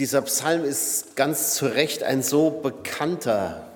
Dieser 0.00 0.22
Psalm 0.22 0.64
ist 0.64 1.14
ganz 1.14 1.52
zu 1.56 1.66
Recht 1.66 2.02
ein 2.02 2.22
so 2.22 2.48
bekannter 2.48 3.68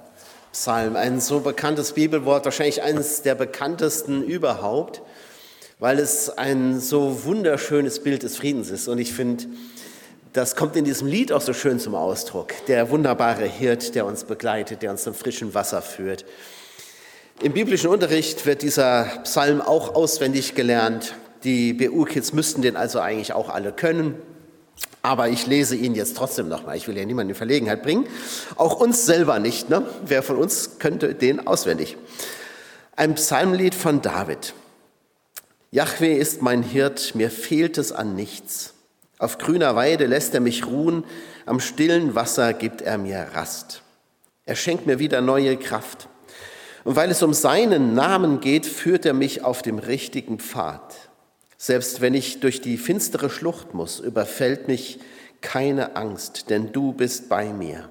Psalm, 0.52 0.97
ein 0.97 1.20
so 1.20 1.41
bekanntes 1.41 1.92
Bibelwort, 1.92 2.47
wahrscheinlich 2.47 2.83
eines 2.83 3.20
der 3.20 3.34
bekanntesten 3.34 4.23
überhaupt, 4.25 5.02
weil 5.81 5.99
es 5.99 6.31
ein 6.31 6.81
so 6.81 7.26
wunderschönes 7.26 8.02
Bild 8.02 8.23
des 8.23 8.39
Friedens 8.39 8.71
ist. 8.71 8.89
Und 8.89 9.00
ich 9.00 9.12
finde, 9.12 9.45
das 10.32 10.57
kommt 10.57 10.77
in 10.77 10.87
diesem 10.87 11.09
Lied 11.09 11.30
auch 11.30 11.43
so 11.43 11.52
schön 11.52 11.79
zum 11.79 11.95
Ausdruck. 11.95 12.54
Der 12.68 12.88
wunderbare 12.88 13.45
Hirt, 13.45 13.95
der 13.95 14.06
uns 14.06 14.25
begleitet, 14.25 14.80
der 14.80 14.93
uns 14.93 15.02
zum 15.02 15.12
frischen 15.12 15.52
Wasser 15.52 15.82
führt. 15.82 16.25
Im 17.43 17.52
biblischen 17.52 17.91
Unterricht 17.91 18.46
wird 18.46 18.62
dieser 18.62 19.11
Psalm 19.25 19.61
auch 19.61 19.95
auswendig 19.95 20.54
gelernt. 20.54 21.16
Die 21.43 21.75
BU-Kids 21.75 22.32
müssten 22.32 22.62
den 22.62 22.77
also 22.77 22.98
eigentlich 22.98 23.34
auch 23.34 23.50
alle 23.50 23.72
können. 23.72 24.14
Aber 25.05 25.29
ich 25.29 25.47
lese 25.47 25.77
ihn 25.77 25.95
jetzt 25.95 26.16
trotzdem 26.16 26.48
nochmal. 26.48 26.79
Ich 26.79 26.88
will 26.88 26.97
ja 26.97 27.05
niemanden 27.05 27.33
in 27.33 27.37
Verlegenheit 27.37 27.83
bringen. 27.83 28.06
Auch 28.56 28.80
uns 28.80 29.05
selber 29.05 29.38
nicht. 29.38 29.69
Ne? 29.69 29.87
Wer 30.06 30.23
von 30.23 30.37
uns 30.37 30.79
könnte 30.79 31.15
den 31.15 31.46
auswendig? 31.46 31.98
Ein 32.96 33.15
Psalmlied 33.15 33.74
von 33.74 34.01
David. 34.01 34.55
Jahwe 35.70 36.15
ist 36.15 36.41
mein 36.41 36.62
Hirt, 36.62 37.15
mir 37.15 37.30
fehlt 37.30 37.77
es 37.77 37.93
an 37.93 38.15
nichts. 38.15 38.73
Auf 39.19 39.37
grüner 39.37 39.77
Weide 39.77 40.06
lässt 40.06 40.32
er 40.32 40.41
mich 40.41 40.65
ruhen, 40.66 41.05
am 41.45 41.60
stillen 41.60 42.15
Wasser 42.15 42.55
gibt 42.55 42.80
er 42.80 42.96
mir 42.96 43.27
Rast. 43.34 43.82
Er 44.46 44.57
schenkt 44.57 44.87
mir 44.87 44.98
wieder 44.98 45.21
neue 45.21 45.59
Kraft. 45.59 46.09
Und 46.82 46.96
weil 46.96 47.10
es 47.10 47.23
um 47.23 47.34
seinen 47.34 47.93
Namen 47.93 48.41
geht, 48.41 48.65
führt 48.65 49.05
er 49.05 49.12
mich 49.12 49.45
auf 49.45 49.60
dem 49.60 49.79
richtigen 49.79 50.38
Pfad. 50.38 50.95
Selbst 51.66 52.02
wenn 52.02 52.12
ich 52.12 52.41
durch 52.41 52.60
die 52.60 52.77
finstere 52.77 53.30
Schlucht 53.30 53.73
muss, 53.73 53.98
überfällt 53.98 54.68
mich 54.68 54.98
keine 55.41 55.96
Angst, 55.96 56.50
denn 56.50 56.73
du 56.73 56.92
bist 56.92 57.30
bei 57.30 57.54
mir. 57.54 57.88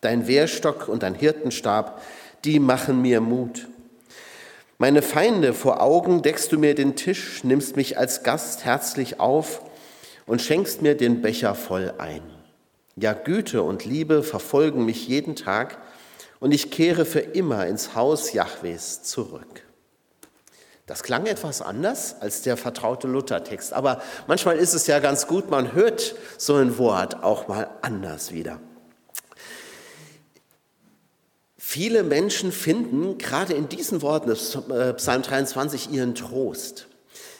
Dein 0.00 0.28
Wehrstock 0.28 0.86
und 0.86 1.02
dein 1.02 1.16
Hirtenstab, 1.16 2.00
die 2.44 2.60
machen 2.60 3.02
mir 3.02 3.20
Mut. 3.20 3.66
Meine 4.78 5.02
Feinde 5.02 5.54
vor 5.54 5.82
Augen 5.82 6.22
deckst 6.22 6.52
du 6.52 6.58
mir 6.60 6.76
den 6.76 6.94
Tisch, 6.94 7.42
nimmst 7.42 7.74
mich 7.74 7.98
als 7.98 8.22
Gast 8.22 8.64
herzlich 8.64 9.18
auf 9.18 9.60
und 10.26 10.40
schenkst 10.40 10.80
mir 10.80 10.96
den 10.96 11.20
Becher 11.20 11.56
voll 11.56 11.92
ein. 11.98 12.22
Ja, 12.94 13.12
Güte 13.12 13.64
und 13.64 13.84
Liebe 13.84 14.22
verfolgen 14.22 14.84
mich 14.84 15.08
jeden 15.08 15.34
Tag 15.34 15.78
und 16.38 16.52
ich 16.52 16.70
kehre 16.70 17.04
für 17.04 17.18
immer 17.18 17.66
ins 17.66 17.96
Haus 17.96 18.32
Jahwes 18.32 19.02
zurück. 19.02 19.64
Das 20.86 21.02
klang 21.02 21.26
etwas 21.26 21.62
anders 21.62 22.16
als 22.20 22.42
der 22.42 22.56
vertraute 22.56 23.06
Luthertext, 23.06 23.72
aber 23.72 24.02
manchmal 24.26 24.56
ist 24.56 24.74
es 24.74 24.86
ja 24.86 24.98
ganz 24.98 25.26
gut, 25.26 25.50
man 25.50 25.72
hört 25.72 26.14
so 26.36 26.56
ein 26.56 26.78
Wort 26.78 27.22
auch 27.22 27.46
mal 27.46 27.70
anders 27.82 28.32
wieder. 28.32 28.60
Viele 31.56 32.02
Menschen 32.02 32.50
finden 32.50 33.16
gerade 33.18 33.54
in 33.54 33.68
diesen 33.68 34.02
Worten 34.02 34.30
des 34.30 34.56
äh, 34.56 34.92
Psalm 34.94 35.22
23 35.22 35.92
ihren 35.92 36.16
Trost. 36.16 36.88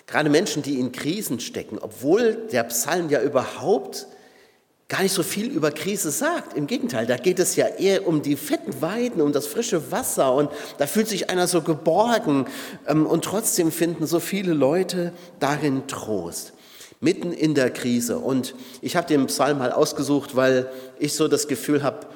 Gerade 0.07 0.31
Menschen, 0.31 0.63
die 0.63 0.79
in 0.79 0.93
Krisen 0.93 1.41
stecken, 1.41 1.79
obwohl 1.81 2.35
der 2.53 2.63
Psalm 2.65 3.11
ja 3.11 3.21
überhaupt 3.23 4.07
gar 4.91 5.03
nicht 5.03 5.15
so 5.15 5.23
viel 5.23 5.47
über 5.47 5.71
Krise 5.71 6.11
sagt. 6.11 6.57
Im 6.57 6.67
Gegenteil, 6.67 7.07
da 7.07 7.17
geht 7.17 7.39
es 7.39 7.55
ja 7.55 7.67
eher 7.67 8.07
um 8.07 8.23
die 8.23 8.37
fetten 8.37 8.83
Weiden, 8.83 9.23
um 9.23 9.33
das 9.33 9.47
frische 9.47 9.93
Wasser 9.93 10.35
und 10.35 10.51
da 10.79 10.87
fühlt 10.87 11.09
sich 11.09 11.31
einer 11.31 11.47
so 11.47 11.63
geborgen 11.63 12.47
ähm, 12.87 13.07
und 13.07 13.25
trotzdem 13.25 13.71
finden 13.71 14.07
so 14.07 14.19
viele 14.19 14.53
Leute 14.53 15.13
darin 15.39 15.87
Trost. 15.87 16.53
Mitten 16.99 17.33
in 17.33 17.55
der 17.55 17.71
Krise. 17.71 18.19
Und 18.19 18.55
ich 18.83 18.95
habe 18.95 19.07
den 19.07 19.27
Psalm 19.27 19.59
mal 19.59 19.73
ausgesucht, 19.73 20.37
weil 20.37 20.69
ich 20.99 21.15
so 21.15 21.29
das 21.29 21.49
Gefühl 21.49 21.83
habe, 21.83 22.09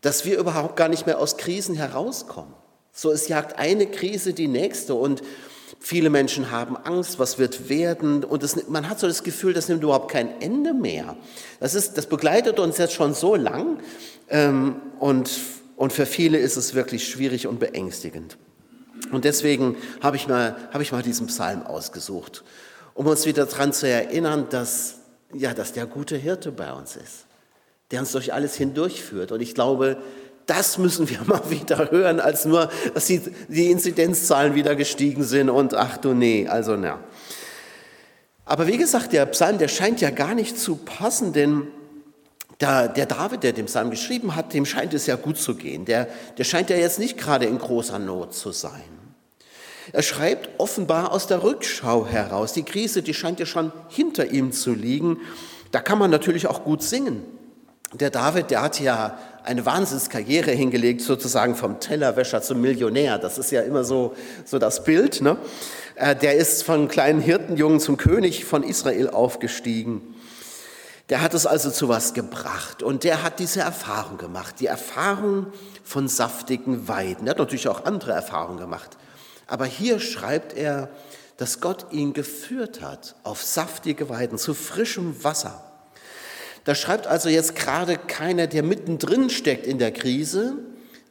dass 0.00 0.24
wir 0.24 0.38
überhaupt 0.38 0.76
gar 0.76 0.88
nicht 0.88 1.04
mehr 1.04 1.18
aus 1.18 1.36
Krisen 1.36 1.74
herauskommen. 1.74 2.54
So, 2.92 3.10
es 3.10 3.28
jagt 3.28 3.58
eine 3.58 3.86
Krise 3.86 4.32
die 4.32 4.48
nächste 4.48 4.94
und 4.94 5.22
Viele 5.78 6.10
Menschen 6.10 6.50
haben 6.50 6.76
Angst, 6.76 7.18
was 7.18 7.38
wird 7.38 7.68
werden 7.68 8.24
und 8.24 8.42
das, 8.42 8.68
man 8.68 8.88
hat 8.88 8.98
so 8.98 9.06
das 9.06 9.22
Gefühl, 9.22 9.52
das 9.52 9.68
nimmt 9.68 9.82
überhaupt 9.82 10.10
kein 10.10 10.40
Ende 10.40 10.74
mehr. 10.74 11.16
Das, 11.60 11.74
ist, 11.74 11.96
das 11.96 12.06
begleitet 12.06 12.58
uns 12.58 12.78
jetzt 12.78 12.94
schon 12.94 13.14
so 13.14 13.36
lang 13.36 13.78
ähm, 14.28 14.76
und, 14.98 15.30
und 15.76 15.92
für 15.92 16.06
viele 16.06 16.38
ist 16.38 16.56
es 16.56 16.74
wirklich 16.74 17.08
schwierig 17.08 17.46
und 17.46 17.60
beängstigend. 17.60 18.36
Und 19.12 19.24
deswegen 19.24 19.76
habe 20.00 20.16
ich, 20.16 20.26
mal, 20.26 20.56
habe 20.72 20.82
ich 20.82 20.92
mal 20.92 21.02
diesen 21.02 21.28
Psalm 21.28 21.62
ausgesucht, 21.64 22.42
um 22.94 23.06
uns 23.06 23.26
wieder 23.26 23.46
daran 23.46 23.72
zu 23.72 23.88
erinnern, 23.88 24.46
dass, 24.50 24.96
ja, 25.32 25.54
dass 25.54 25.72
der 25.72 25.86
gute 25.86 26.16
Hirte 26.16 26.50
bei 26.50 26.72
uns 26.72 26.96
ist, 26.96 27.26
der 27.90 28.00
uns 28.00 28.12
durch 28.12 28.32
alles 28.32 28.56
hindurchführt. 28.56 29.32
Und 29.32 29.40
ich 29.40 29.54
glaube, 29.54 29.98
das 30.46 30.78
müssen 30.78 31.08
wir 31.08 31.20
mal 31.26 31.50
wieder 31.50 31.90
hören, 31.90 32.20
als 32.20 32.44
nur, 32.44 32.70
dass 32.94 33.06
die, 33.06 33.20
die 33.48 33.70
Inzidenzzahlen 33.70 34.54
wieder 34.54 34.74
gestiegen 34.74 35.24
sind 35.24 35.50
und 35.50 35.74
ach 35.74 35.98
du 35.98 36.14
nee, 36.14 36.46
also 36.48 36.76
na. 36.76 37.00
Aber 38.44 38.68
wie 38.68 38.78
gesagt, 38.78 39.12
der 39.12 39.26
Psalm, 39.26 39.58
der 39.58 39.68
scheint 39.68 40.00
ja 40.00 40.10
gar 40.10 40.34
nicht 40.34 40.56
zu 40.56 40.76
passen, 40.76 41.32
denn 41.32 41.66
der, 42.60 42.88
der 42.88 43.06
David, 43.06 43.42
der 43.42 43.52
den 43.52 43.66
Psalm 43.66 43.90
geschrieben 43.90 44.36
hat, 44.36 44.54
dem 44.54 44.64
scheint 44.64 44.94
es 44.94 45.06
ja 45.06 45.16
gut 45.16 45.36
zu 45.36 45.56
gehen. 45.56 45.84
Der, 45.84 46.08
der 46.38 46.44
scheint 46.44 46.70
ja 46.70 46.76
jetzt 46.76 46.98
nicht 46.98 47.18
gerade 47.18 47.46
in 47.46 47.58
großer 47.58 47.98
Not 47.98 48.34
zu 48.34 48.52
sein. 48.52 48.84
Er 49.92 50.02
schreibt 50.02 50.48
offenbar 50.58 51.12
aus 51.12 51.26
der 51.26 51.42
Rückschau 51.42 52.06
heraus. 52.06 52.52
Die 52.52 52.62
Krise, 52.62 53.02
die 53.02 53.14
scheint 53.14 53.40
ja 53.40 53.46
schon 53.46 53.72
hinter 53.88 54.30
ihm 54.30 54.52
zu 54.52 54.72
liegen. 54.72 55.18
Da 55.70 55.80
kann 55.80 55.98
man 55.98 56.10
natürlich 56.10 56.46
auch 56.46 56.64
gut 56.64 56.82
singen. 56.82 57.22
Der 58.00 58.10
David, 58.10 58.50
der 58.50 58.60
hat 58.60 58.78
ja 58.78 59.18
eine 59.42 59.64
Wahnsinnskarriere 59.64 60.50
hingelegt, 60.50 61.00
sozusagen 61.00 61.54
vom 61.54 61.80
Tellerwäscher 61.80 62.42
zum 62.42 62.60
Millionär. 62.60 63.16
Das 63.18 63.38
ist 63.38 63.50
ja 63.52 63.62
immer 63.62 63.84
so, 63.84 64.14
so 64.44 64.58
das 64.58 64.84
Bild. 64.84 65.22
Ne? 65.22 65.38
Äh, 65.94 66.14
der 66.14 66.34
ist 66.34 66.62
von 66.62 66.88
kleinen 66.88 67.22
Hirtenjungen 67.22 67.80
zum 67.80 67.96
König 67.96 68.44
von 68.44 68.62
Israel 68.62 69.08
aufgestiegen. 69.08 70.14
Der 71.08 71.22
hat 71.22 71.32
es 71.32 71.46
also 71.46 71.70
zu 71.70 71.88
was 71.88 72.12
gebracht 72.12 72.82
und 72.82 73.02
der 73.04 73.22
hat 73.22 73.38
diese 73.38 73.60
Erfahrung 73.60 74.18
gemacht, 74.18 74.56
die 74.58 74.66
Erfahrung 74.66 75.46
von 75.82 76.08
saftigen 76.08 76.88
Weiden. 76.88 77.26
Er 77.26 77.30
hat 77.30 77.38
natürlich 77.38 77.68
auch 77.68 77.84
andere 77.84 78.12
Erfahrungen 78.12 78.58
gemacht. 78.58 78.98
Aber 79.46 79.64
hier 79.64 80.00
schreibt 80.00 80.52
er, 80.52 80.90
dass 81.38 81.60
Gott 81.60 81.86
ihn 81.92 82.12
geführt 82.12 82.82
hat 82.82 83.14
auf 83.22 83.42
saftige 83.42 84.08
Weiden, 84.10 84.36
zu 84.36 84.52
frischem 84.52 85.22
Wasser. 85.24 85.62
Da 86.66 86.74
schreibt 86.74 87.06
also 87.06 87.28
jetzt 87.28 87.54
gerade 87.54 87.96
keiner, 87.96 88.48
der 88.48 88.64
mittendrin 88.64 89.30
steckt 89.30 89.68
in 89.68 89.78
der 89.78 89.92
Krise, 89.92 90.54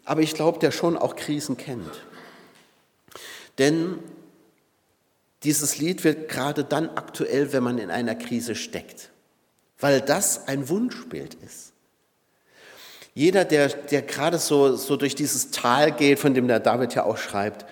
aber 0.03 0.19
ich 0.19 0.33
glaube, 0.33 0.59
der 0.59 0.71
schon 0.71 0.97
auch 0.97 1.15
Krisen 1.15 1.55
kennt. 1.55 2.03
Denn 3.57 3.99
dieses 5.43 5.77
Lied 5.77 6.03
wird 6.03 6.27
gerade 6.27 6.65
dann 6.65 6.89
aktuell, 6.89 7.53
wenn 7.53 7.63
man 7.63 7.77
in 7.77 7.89
einer 7.89 8.15
Krise 8.15 8.53
steckt, 8.53 9.11
weil 9.79 10.01
das 10.01 10.49
ein 10.49 10.67
Wunschbild 10.67 11.35
ist. 11.35 11.71
Jeder, 13.13 13.45
der, 13.45 13.69
der 13.69 14.01
gerade 14.01 14.39
so, 14.39 14.75
so 14.75 14.97
durch 14.97 15.15
dieses 15.15 15.51
Tal 15.51 15.93
geht, 15.93 16.19
von 16.19 16.33
dem 16.33 16.49
der 16.49 16.59
David 16.59 16.95
ja 16.95 17.05
auch 17.05 17.17
schreibt, 17.17 17.65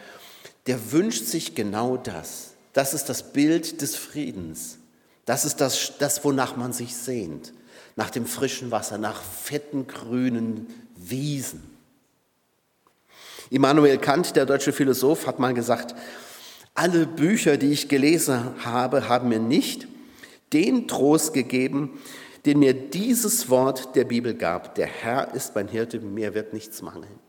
der 0.67 0.93
wünscht 0.93 1.25
sich 1.25 1.53
genau 1.53 1.97
das. 1.97 2.51
Das 2.71 2.93
ist 2.93 3.09
das 3.09 3.33
Bild 3.33 3.81
des 3.81 3.97
Friedens. 3.97 4.77
Das 5.25 5.43
ist 5.43 5.59
das, 5.59 5.97
das 5.99 6.23
wonach 6.23 6.55
man 6.55 6.71
sich 6.71 6.95
sehnt 6.95 7.51
nach 7.95 8.09
dem 8.09 8.25
frischen 8.25 8.71
Wasser, 8.71 8.97
nach 8.97 9.21
fetten 9.21 9.87
grünen 9.87 10.67
Wiesen. 10.95 11.63
Immanuel 13.49 13.97
Kant, 13.97 14.35
der 14.35 14.45
deutsche 14.45 14.73
Philosoph, 14.73 15.27
hat 15.27 15.39
mal 15.39 15.53
gesagt, 15.53 15.93
alle 16.73 17.05
Bücher, 17.05 17.57
die 17.57 17.71
ich 17.71 17.87
gelesen 17.87 18.65
habe, 18.65 19.07
haben 19.09 19.29
mir 19.29 19.39
nicht 19.39 19.87
den 20.53 20.87
Trost 20.87 21.33
gegeben, 21.33 21.99
den 22.45 22.59
mir 22.59 22.73
dieses 22.73 23.49
Wort 23.49 23.95
der 23.95 24.05
Bibel 24.05 24.33
gab. 24.33 24.75
Der 24.75 24.87
Herr 24.87 25.33
ist 25.33 25.55
mein 25.55 25.67
Hirte, 25.67 25.99
mir 25.99 26.33
wird 26.33 26.53
nichts 26.53 26.81
mangeln. 26.81 27.19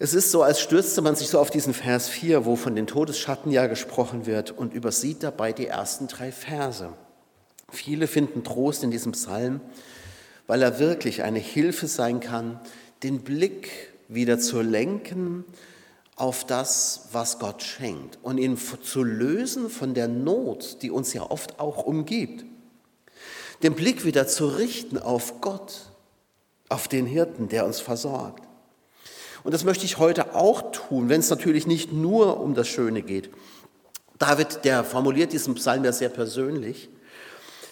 Es 0.00 0.14
ist 0.14 0.30
so, 0.30 0.42
als 0.42 0.60
stürzte 0.60 1.02
man 1.02 1.16
sich 1.16 1.28
so 1.28 1.40
auf 1.40 1.50
diesen 1.50 1.74
Vers 1.74 2.08
4, 2.08 2.44
wo 2.44 2.54
von 2.54 2.76
den 2.76 2.86
Todesschatten 2.86 3.50
ja 3.50 3.66
gesprochen 3.66 4.26
wird 4.26 4.52
und 4.52 4.72
übersieht 4.72 5.24
dabei 5.24 5.52
die 5.52 5.66
ersten 5.66 6.06
drei 6.06 6.30
Verse. 6.30 6.92
Viele 7.70 8.06
finden 8.06 8.44
Trost 8.44 8.82
in 8.82 8.90
diesem 8.90 9.12
Psalm, 9.12 9.60
weil 10.46 10.62
er 10.62 10.78
wirklich 10.78 11.22
eine 11.22 11.38
Hilfe 11.38 11.86
sein 11.86 12.20
kann, 12.20 12.58
den 13.02 13.20
Blick 13.20 13.70
wieder 14.08 14.38
zu 14.38 14.62
lenken 14.62 15.44
auf 16.16 16.44
das, 16.44 17.08
was 17.12 17.38
Gott 17.38 17.62
schenkt 17.62 18.18
und 18.22 18.38
ihn 18.38 18.56
zu 18.56 19.04
lösen 19.04 19.70
von 19.70 19.94
der 19.94 20.08
Not, 20.08 20.82
die 20.82 20.90
uns 20.90 21.12
ja 21.12 21.30
oft 21.30 21.60
auch 21.60 21.84
umgibt. 21.84 22.44
Den 23.62 23.74
Blick 23.74 24.04
wieder 24.04 24.26
zu 24.26 24.46
richten 24.46 24.98
auf 24.98 25.40
Gott, 25.40 25.90
auf 26.68 26.88
den 26.88 27.06
Hirten, 27.06 27.48
der 27.48 27.66
uns 27.66 27.80
versorgt. 27.80 28.42
Und 29.44 29.52
das 29.52 29.64
möchte 29.64 29.84
ich 29.84 29.98
heute 29.98 30.34
auch 30.34 30.72
tun, 30.72 31.08
wenn 31.08 31.20
es 31.20 31.30
natürlich 31.30 31.66
nicht 31.66 31.92
nur 31.92 32.40
um 32.40 32.54
das 32.54 32.66
Schöne 32.68 33.02
geht. 33.02 33.30
David, 34.18 34.64
der 34.64 34.82
formuliert 34.82 35.32
diesen 35.32 35.54
Psalm 35.54 35.84
ja 35.84 35.92
sehr 35.92 36.08
persönlich. 36.08 36.88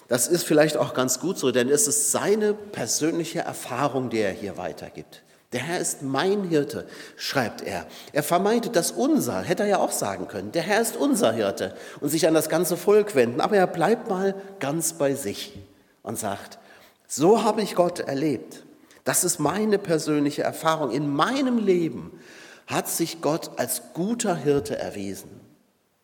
Das 0.07 0.27
ist 0.27 0.43
vielleicht 0.43 0.77
auch 0.77 0.93
ganz 0.93 1.19
gut 1.19 1.37
so, 1.37 1.51
denn 1.51 1.69
es 1.69 1.87
ist 1.87 2.11
seine 2.11 2.53
persönliche 2.53 3.39
Erfahrung, 3.39 4.09
die 4.09 4.19
er 4.19 4.31
hier 4.31 4.57
weitergibt. 4.57 5.23
Der 5.53 5.61
Herr 5.61 5.79
ist 5.79 6.01
mein 6.01 6.43
Hirte, 6.43 6.85
schreibt 7.15 7.61
er. 7.61 7.87
Er 8.11 8.23
vermeidet 8.23 8.75
das 8.75 8.91
unser, 8.91 9.41
hätte 9.41 9.63
er 9.63 9.69
ja 9.69 9.77
auch 9.79 9.91
sagen 9.91 10.27
können. 10.27 10.51
Der 10.51 10.61
Herr 10.61 10.81
ist 10.81 10.97
unser 10.97 11.31
Hirte 11.31 11.73
und 12.01 12.09
sich 12.09 12.27
an 12.27 12.33
das 12.33 12.49
ganze 12.49 12.75
Volk 12.75 13.15
wenden. 13.15 13.39
Aber 13.39 13.55
er 13.55 13.67
bleibt 13.67 14.09
mal 14.09 14.35
ganz 14.59 14.93
bei 14.93 15.13
sich 15.13 15.57
und 16.03 16.19
sagt, 16.19 16.59
so 17.07 17.43
habe 17.43 17.61
ich 17.61 17.75
Gott 17.75 17.99
erlebt. 17.99 18.63
Das 19.05 19.23
ist 19.23 19.39
meine 19.39 19.79
persönliche 19.79 20.43
Erfahrung. 20.43 20.91
In 20.91 21.09
meinem 21.09 21.59
Leben 21.59 22.19
hat 22.67 22.89
sich 22.89 23.21
Gott 23.21 23.51
als 23.55 23.81
guter 23.93 24.35
Hirte 24.35 24.77
erwiesen. 24.77 25.29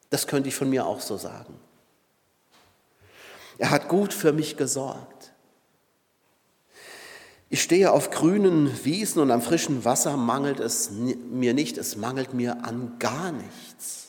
Das 0.09 0.27
könnte 0.27 0.47
ich 0.47 0.55
von 0.55 0.69
mir 0.69 0.85
auch 0.85 1.01
so 1.01 1.17
sagen. 1.17 1.59
Er 3.57 3.71
hat 3.71 3.87
gut 3.87 4.13
für 4.13 4.33
mich 4.33 4.57
gesorgt. 4.57 5.33
Ich 7.49 7.61
stehe 7.61 7.91
auf 7.91 8.09
grünen 8.09 8.83
Wiesen 8.83 9.21
und 9.21 9.29
am 9.29 9.41
frischen 9.41 9.85
Wasser 9.85 10.17
mangelt 10.17 10.59
es 10.59 10.89
mir 10.89 11.53
nicht, 11.53 11.77
es 11.77 11.95
mangelt 11.95 12.33
mir 12.33 12.65
an 12.65 12.95
gar 12.97 13.31
nichts, 13.31 14.07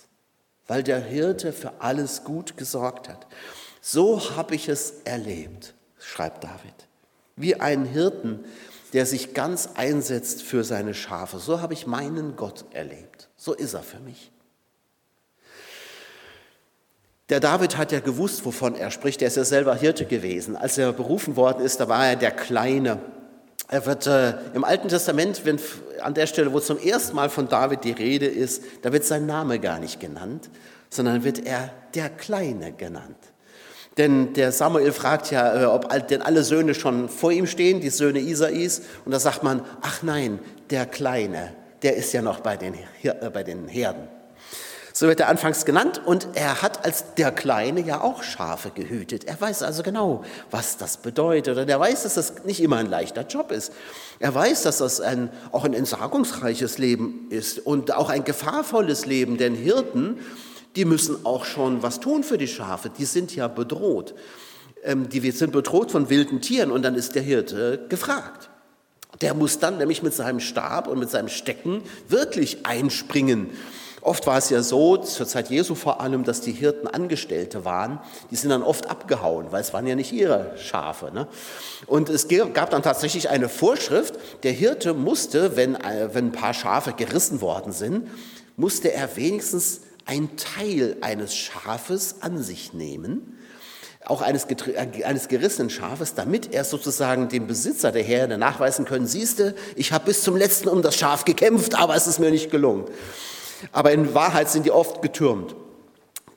weil 0.66 0.82
der 0.82 1.00
Hirte 1.00 1.52
für 1.52 1.82
alles 1.82 2.24
gut 2.24 2.56
gesorgt 2.56 3.08
hat. 3.08 3.26
So 3.82 4.34
habe 4.34 4.54
ich 4.54 4.70
es 4.70 5.02
erlebt, 5.04 5.74
schreibt 5.98 6.42
David. 6.44 6.88
Wie 7.36 7.60
einen 7.60 7.84
Hirten, 7.84 8.46
der 8.94 9.04
sich 9.04 9.34
ganz 9.34 9.68
einsetzt 9.74 10.42
für 10.42 10.64
seine 10.64 10.94
Schafe. 10.94 11.38
So 11.38 11.60
habe 11.60 11.74
ich 11.74 11.86
meinen 11.86 12.36
Gott 12.36 12.64
erlebt. 12.70 13.28
So 13.36 13.52
ist 13.52 13.74
er 13.74 13.82
für 13.82 14.00
mich. 14.00 14.30
Der 17.30 17.40
David 17.40 17.78
hat 17.78 17.90
ja 17.90 18.00
gewusst, 18.00 18.44
wovon 18.44 18.74
er 18.74 18.90
spricht. 18.90 19.22
Er 19.22 19.28
ist 19.28 19.36
ja 19.36 19.44
selber 19.44 19.74
Hirte 19.74 20.04
gewesen. 20.04 20.56
Als 20.56 20.76
er 20.76 20.92
berufen 20.92 21.36
worden 21.36 21.64
ist, 21.64 21.80
da 21.80 21.88
war 21.88 22.06
er 22.06 22.16
der 22.16 22.30
Kleine. 22.30 22.98
Er 23.68 23.86
wird 23.86 24.06
äh, 24.06 24.34
im 24.52 24.62
Alten 24.62 24.88
Testament, 24.88 25.40
wenn, 25.44 25.58
an 26.02 26.12
der 26.12 26.26
Stelle, 26.26 26.52
wo 26.52 26.60
zum 26.60 26.78
ersten 26.78 27.16
Mal 27.16 27.30
von 27.30 27.48
David 27.48 27.84
die 27.84 27.92
Rede 27.92 28.26
ist, 28.26 28.62
da 28.82 28.92
wird 28.92 29.04
sein 29.04 29.24
Name 29.24 29.58
gar 29.58 29.78
nicht 29.78 30.00
genannt, 30.00 30.50
sondern 30.90 31.24
wird 31.24 31.46
er 31.46 31.70
der 31.94 32.10
Kleine 32.10 32.72
genannt. 32.72 33.16
Denn 33.96 34.34
der 34.34 34.52
Samuel 34.52 34.92
fragt 34.92 35.30
ja, 35.30 35.62
äh, 35.62 35.64
ob 35.64 35.88
denn 36.08 36.20
alle 36.20 36.44
Söhne 36.44 36.74
schon 36.74 37.08
vor 37.08 37.32
ihm 37.32 37.46
stehen, 37.46 37.80
die 37.80 37.88
Söhne 37.88 38.18
Isais. 38.18 38.82
Und 39.06 39.12
da 39.12 39.18
sagt 39.18 39.42
man, 39.42 39.62
ach 39.80 40.02
nein, 40.02 40.40
der 40.68 40.84
Kleine, 40.84 41.54
der 41.82 41.96
ist 41.96 42.12
ja 42.12 42.20
noch 42.20 42.40
bei 42.40 42.58
den, 42.58 42.74
äh, 43.02 43.30
bei 43.32 43.42
den 43.42 43.66
Herden. 43.66 44.08
So 44.96 45.08
wird 45.08 45.18
er 45.18 45.28
anfangs 45.28 45.64
genannt 45.64 46.00
und 46.04 46.28
er 46.34 46.62
hat 46.62 46.84
als 46.84 47.14
der 47.14 47.32
Kleine 47.32 47.80
ja 47.80 48.00
auch 48.00 48.22
Schafe 48.22 48.70
gehütet. 48.70 49.24
Er 49.24 49.40
weiß 49.40 49.64
also 49.64 49.82
genau, 49.82 50.22
was 50.52 50.76
das 50.76 50.98
bedeutet 50.98 51.58
und 51.58 51.68
er 51.68 51.80
weiß, 51.80 52.04
dass 52.04 52.14
das 52.14 52.44
nicht 52.44 52.60
immer 52.60 52.76
ein 52.76 52.88
leichter 52.88 53.26
Job 53.26 53.50
ist. 53.50 53.72
Er 54.20 54.32
weiß, 54.32 54.62
dass 54.62 54.78
das 54.78 55.00
ein, 55.00 55.30
auch 55.50 55.64
ein 55.64 55.74
entsagungsreiches 55.74 56.78
Leben 56.78 57.26
ist 57.30 57.58
und 57.58 57.92
auch 57.92 58.08
ein 58.08 58.22
gefahrvolles 58.22 59.04
Leben, 59.04 59.36
denn 59.36 59.56
Hirten, 59.56 60.20
die 60.76 60.84
müssen 60.84 61.26
auch 61.26 61.44
schon 61.44 61.82
was 61.82 61.98
tun 61.98 62.22
für 62.22 62.38
die 62.38 62.46
Schafe, 62.46 62.88
die 62.88 63.04
sind 63.04 63.34
ja 63.34 63.48
bedroht. 63.48 64.14
Ähm, 64.84 65.08
die 65.08 65.28
sind 65.32 65.50
bedroht 65.50 65.90
von 65.90 66.08
wilden 66.08 66.40
Tieren 66.40 66.70
und 66.70 66.82
dann 66.82 66.94
ist 66.94 67.16
der 67.16 67.22
Hirte 67.22 67.84
gefragt. 67.88 68.48
Der 69.22 69.34
muss 69.34 69.58
dann 69.58 69.78
nämlich 69.78 70.04
mit 70.04 70.14
seinem 70.14 70.38
Stab 70.38 70.86
und 70.86 71.00
mit 71.00 71.10
seinem 71.10 71.28
Stecken 71.28 71.82
wirklich 72.08 72.64
einspringen 72.64 73.50
Oft 74.04 74.26
war 74.26 74.36
es 74.36 74.50
ja 74.50 74.62
so, 74.62 74.98
zur 74.98 75.26
Zeit 75.26 75.48
Jesu 75.48 75.74
vor 75.74 76.02
allem, 76.02 76.24
dass 76.24 76.42
die 76.42 76.52
Hirten 76.52 76.86
Angestellte 76.86 77.64
waren. 77.64 78.00
Die 78.30 78.36
sind 78.36 78.50
dann 78.50 78.62
oft 78.62 78.90
abgehauen, 78.90 79.46
weil 79.50 79.62
es 79.62 79.72
waren 79.72 79.86
ja 79.86 79.94
nicht 79.94 80.12
ihre 80.12 80.52
Schafe. 80.58 81.10
Ne? 81.10 81.26
Und 81.86 82.10
es 82.10 82.28
gab 82.28 82.68
dann 82.68 82.82
tatsächlich 82.82 83.30
eine 83.30 83.48
Vorschrift, 83.48 84.14
der 84.42 84.52
Hirte 84.52 84.92
musste, 84.92 85.56
wenn, 85.56 85.74
äh, 85.76 86.10
wenn 86.12 86.26
ein 86.26 86.32
paar 86.32 86.52
Schafe 86.52 86.92
gerissen 86.92 87.40
worden 87.40 87.72
sind, 87.72 88.08
musste 88.56 88.92
er 88.92 89.16
wenigstens 89.16 89.80
einen 90.04 90.36
Teil 90.36 90.98
eines 91.00 91.34
Schafes 91.34 92.16
an 92.20 92.36
sich 92.36 92.74
nehmen, 92.74 93.38
auch 94.04 94.20
eines, 94.20 94.44
äh, 94.44 95.04
eines 95.04 95.28
gerissenen 95.28 95.70
Schafes, 95.70 96.12
damit 96.12 96.52
er 96.52 96.64
sozusagen 96.64 97.30
dem 97.30 97.46
Besitzer 97.46 97.90
der 97.90 98.02
Herde 98.02 98.36
nachweisen 98.36 98.84
können, 98.84 99.06
siehste, 99.06 99.54
ich 99.76 99.92
habe 99.92 100.04
bis 100.04 100.22
zum 100.22 100.36
letzten 100.36 100.68
um 100.68 100.82
das 100.82 100.94
Schaf 100.94 101.24
gekämpft, 101.24 101.74
aber 101.74 101.96
es 101.96 102.06
ist 102.06 102.18
mir 102.18 102.30
nicht 102.30 102.50
gelungen. 102.50 102.84
Aber 103.72 103.92
in 103.92 104.14
Wahrheit 104.14 104.50
sind 104.50 104.66
die 104.66 104.70
oft 104.70 105.02
getürmt. 105.02 105.54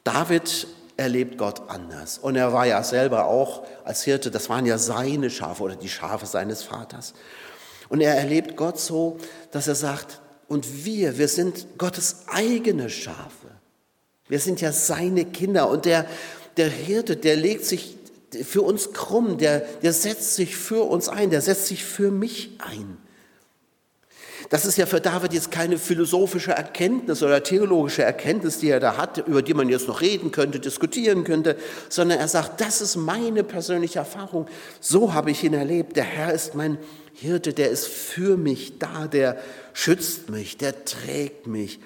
David 0.03 0.67
erlebt 0.97 1.37
Gott 1.37 1.69
anders. 1.69 2.17
Und 2.17 2.35
er 2.35 2.53
war 2.53 2.65
ja 2.65 2.83
selber 2.83 3.25
auch 3.25 3.63
als 3.85 4.03
Hirte, 4.03 4.31
das 4.31 4.49
waren 4.49 4.65
ja 4.65 4.77
seine 4.77 5.29
Schafe 5.29 5.63
oder 5.63 5.75
die 5.75 5.89
Schafe 5.89 6.25
seines 6.25 6.63
Vaters. 6.63 7.13
Und 7.89 8.01
er 8.01 8.15
erlebt 8.15 8.57
Gott 8.57 8.79
so, 8.79 9.17
dass 9.51 9.67
er 9.67 9.75
sagt, 9.75 10.21
und 10.47 10.85
wir, 10.85 11.17
wir 11.17 11.27
sind 11.27 11.77
Gottes 11.77 12.23
eigene 12.27 12.89
Schafe. 12.89 13.47
Wir 14.27 14.39
sind 14.39 14.61
ja 14.61 14.71
seine 14.71 15.25
Kinder. 15.25 15.69
Und 15.69 15.85
der, 15.85 16.05
der 16.57 16.69
Hirte, 16.69 17.15
der 17.15 17.35
legt 17.35 17.65
sich 17.65 17.97
für 18.43 18.61
uns 18.61 18.93
krumm, 18.93 19.37
der, 19.37 19.59
der 19.59 19.93
setzt 19.93 20.35
sich 20.35 20.55
für 20.55 20.83
uns 20.83 21.07
ein, 21.09 21.29
der 21.29 21.41
setzt 21.41 21.67
sich 21.67 21.83
für 21.83 22.11
mich 22.11 22.57
ein. 22.59 22.97
Das 24.49 24.65
ist 24.65 24.77
ja 24.77 24.85
für 24.85 25.01
David 25.01 25.33
jetzt 25.33 25.51
keine 25.51 25.77
philosophische 25.77 26.51
Erkenntnis 26.51 27.21
oder 27.21 27.43
theologische 27.43 28.03
Erkenntnis, 28.03 28.59
die 28.59 28.69
er 28.69 28.79
da 28.79 28.95
hat, 28.95 29.27
über 29.27 29.41
die 29.41 29.53
man 29.53 29.67
jetzt 29.67 29.87
noch 29.87 29.99
reden 29.99 30.31
könnte, 30.31 30.59
diskutieren 30.59 31.25
könnte, 31.25 31.57
sondern 31.89 32.19
er 32.19 32.29
sagt, 32.29 32.61
das 32.61 32.79
ist 32.79 32.95
meine 32.95 33.43
persönliche 33.43 33.99
Erfahrung. 33.99 34.47
So 34.79 35.13
habe 35.13 35.31
ich 35.31 35.43
ihn 35.43 35.53
erlebt. 35.53 35.97
Der 35.97 36.05
Herr 36.05 36.33
ist 36.33 36.55
mein 36.55 36.77
Hirte, 37.13 37.53
der 37.53 37.69
ist 37.69 37.87
für 37.87 38.37
mich 38.37 38.79
da, 38.79 39.07
der 39.07 39.37
schützt 39.73 40.29
mich, 40.29 40.57
der 40.57 40.85
trägt 40.85 41.47
mich 41.47 41.79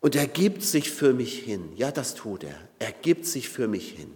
und 0.00 0.14
er 0.14 0.26
gibt 0.26 0.62
sich 0.62 0.90
für 0.90 1.12
mich 1.12 1.40
hin. 1.40 1.72
Ja, 1.76 1.90
das 1.90 2.14
tut 2.14 2.44
er. 2.44 2.54
Er 2.78 2.92
gibt 2.92 3.26
sich 3.26 3.48
für 3.48 3.68
mich 3.68 3.90
hin. 3.90 4.12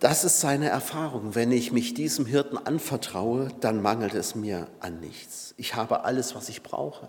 Das 0.00 0.22
ist 0.22 0.40
seine 0.40 0.68
Erfahrung. 0.68 1.34
Wenn 1.34 1.50
ich 1.50 1.72
mich 1.72 1.92
diesem 1.94 2.24
Hirten 2.24 2.56
anvertraue, 2.56 3.48
dann 3.60 3.82
mangelt 3.82 4.14
es 4.14 4.34
mir 4.34 4.68
an 4.78 5.00
nichts. 5.00 5.54
Ich 5.56 5.74
habe 5.74 6.04
alles, 6.04 6.34
was 6.34 6.48
ich 6.48 6.62
brauche. 6.62 7.08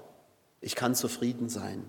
Ich 0.60 0.76
kann 0.76 0.96
zufrieden 0.96 1.50
sein. 1.50 1.84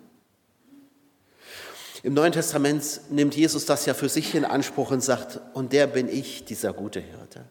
Im 2.03 2.15
Neuen 2.15 2.33
Testament 2.33 3.01
nimmt 3.11 3.35
Jesus 3.35 3.67
das 3.67 3.87
ja 3.87 3.95
für 3.95 4.09
sich 4.09 4.35
in 4.35 4.45
Anspruch 4.45 4.91
und 4.91 5.03
sagt, 5.03 5.41
und 5.55 5.73
der 5.73 5.87
bin 5.87 6.09
ich, 6.09 6.45
dieser 6.45 6.73
gute 6.73 7.01
Hirte. 7.01 7.45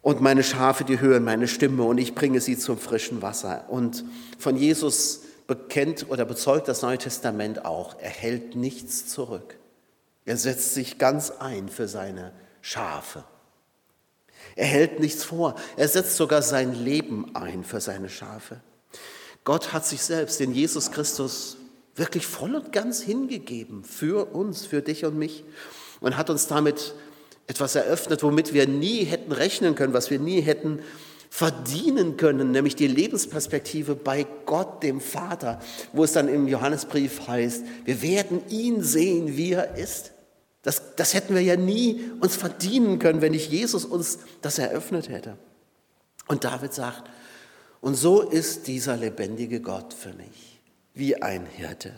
Und 0.00 0.20
meine 0.20 0.42
Schafe, 0.42 0.84
die 0.84 1.00
hören 1.00 1.22
meine 1.22 1.48
Stimme 1.48 1.84
und 1.84 1.98
ich 1.98 2.14
bringe 2.14 2.40
sie 2.40 2.58
zum 2.58 2.78
frischen 2.78 3.22
Wasser. 3.22 3.66
Und 3.68 4.04
von 4.38 4.56
Jesus 4.56 5.22
bekennt 5.46 6.10
oder 6.10 6.24
bezeugt 6.24 6.68
das 6.68 6.82
Neue 6.82 6.98
Testament 6.98 7.64
auch, 7.64 7.96
er 8.00 8.10
hält 8.10 8.56
nichts 8.56 9.06
zurück. 9.06 9.56
Er 10.24 10.36
setzt 10.36 10.74
sich 10.74 10.98
ganz 10.98 11.30
ein 11.30 11.68
für 11.68 11.88
seine 11.88 12.32
Schafe. 12.60 13.24
Er 14.56 14.66
hält 14.66 15.00
nichts 15.00 15.24
vor. 15.24 15.56
Er 15.76 15.88
setzt 15.88 16.16
sogar 16.16 16.42
sein 16.42 16.74
Leben 16.74 17.34
ein 17.34 17.64
für 17.64 17.80
seine 17.80 18.08
Schafe. 18.08 18.60
Gott 19.44 19.72
hat 19.72 19.86
sich 19.86 20.02
selbst 20.02 20.40
in 20.40 20.52
Jesus 20.52 20.90
Christus 20.90 21.56
wirklich 21.94 22.26
voll 22.26 22.54
und 22.54 22.72
ganz 22.72 23.02
hingegeben 23.02 23.84
für 23.84 24.32
uns, 24.34 24.66
für 24.66 24.82
dich 24.82 25.04
und 25.04 25.18
mich 25.18 25.44
und 26.00 26.16
hat 26.16 26.30
uns 26.30 26.46
damit 26.46 26.94
etwas 27.46 27.74
eröffnet, 27.74 28.22
womit 28.22 28.54
wir 28.54 28.66
nie 28.66 29.04
hätten 29.04 29.32
rechnen 29.32 29.74
können, 29.74 29.92
was 29.92 30.10
wir 30.10 30.18
nie 30.18 30.40
hätten 30.40 30.80
verdienen 31.34 32.18
können, 32.18 32.50
nämlich 32.50 32.76
die 32.76 32.86
Lebensperspektive 32.86 33.94
bei 33.94 34.26
Gott, 34.44 34.82
dem 34.82 35.00
Vater, 35.00 35.60
wo 35.94 36.04
es 36.04 36.12
dann 36.12 36.28
im 36.28 36.46
Johannesbrief 36.46 37.26
heißt, 37.26 37.64
wir 37.86 38.02
werden 38.02 38.42
ihn 38.50 38.82
sehen, 38.82 39.34
wie 39.34 39.52
er 39.52 39.76
ist. 39.76 40.12
Das, 40.60 40.94
das 40.94 41.14
hätten 41.14 41.34
wir 41.34 41.40
ja 41.40 41.56
nie 41.56 42.02
uns 42.20 42.36
verdienen 42.36 42.98
können, 42.98 43.22
wenn 43.22 43.32
nicht 43.32 43.50
Jesus 43.50 43.86
uns 43.86 44.18
das 44.42 44.58
eröffnet 44.58 45.08
hätte. 45.08 45.38
Und 46.28 46.44
David 46.44 46.74
sagt, 46.74 47.04
und 47.80 47.94
so 47.94 48.20
ist 48.20 48.66
dieser 48.66 48.98
lebendige 48.98 49.62
Gott 49.62 49.94
für 49.94 50.12
mich, 50.12 50.60
wie 50.92 51.22
ein 51.22 51.46
Hirte. 51.46 51.94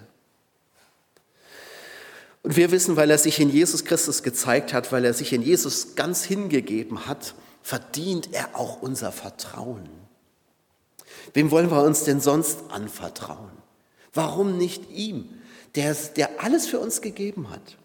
Und 2.45 2.57
wir 2.57 2.71
wissen, 2.71 2.95
weil 2.95 3.11
er 3.11 3.19
sich 3.19 3.41
in 3.41 3.51
Jesus 3.51 3.85
Christus 3.85 4.23
gezeigt 4.23 4.73
hat, 4.73 4.93
weil 4.93 5.05
er 5.05 5.13
sich 5.13 5.33
in 5.33 5.43
Jesus 5.43 5.97
ganz 5.97 6.23
hingegeben 6.23 7.07
hat, 7.07 7.35
verdient 7.65 8.29
er 8.33 8.55
auch 8.55 8.83
unser 8.83 9.11
Vertrauen. 9.11 9.89
Wem 11.33 11.51
wollen 11.51 11.71
wir 11.71 11.83
uns 11.83 12.05
denn 12.05 12.21
sonst 12.21 12.59
anvertrauen? 12.69 13.51
Warum 14.13 14.59
nicht 14.59 14.91
ihm, 14.91 15.29
der, 15.75 15.95
der 16.17 16.45
alles 16.45 16.67
für 16.67 16.79
uns 16.79 17.01
gegeben 17.01 17.49
hat? 17.49 17.79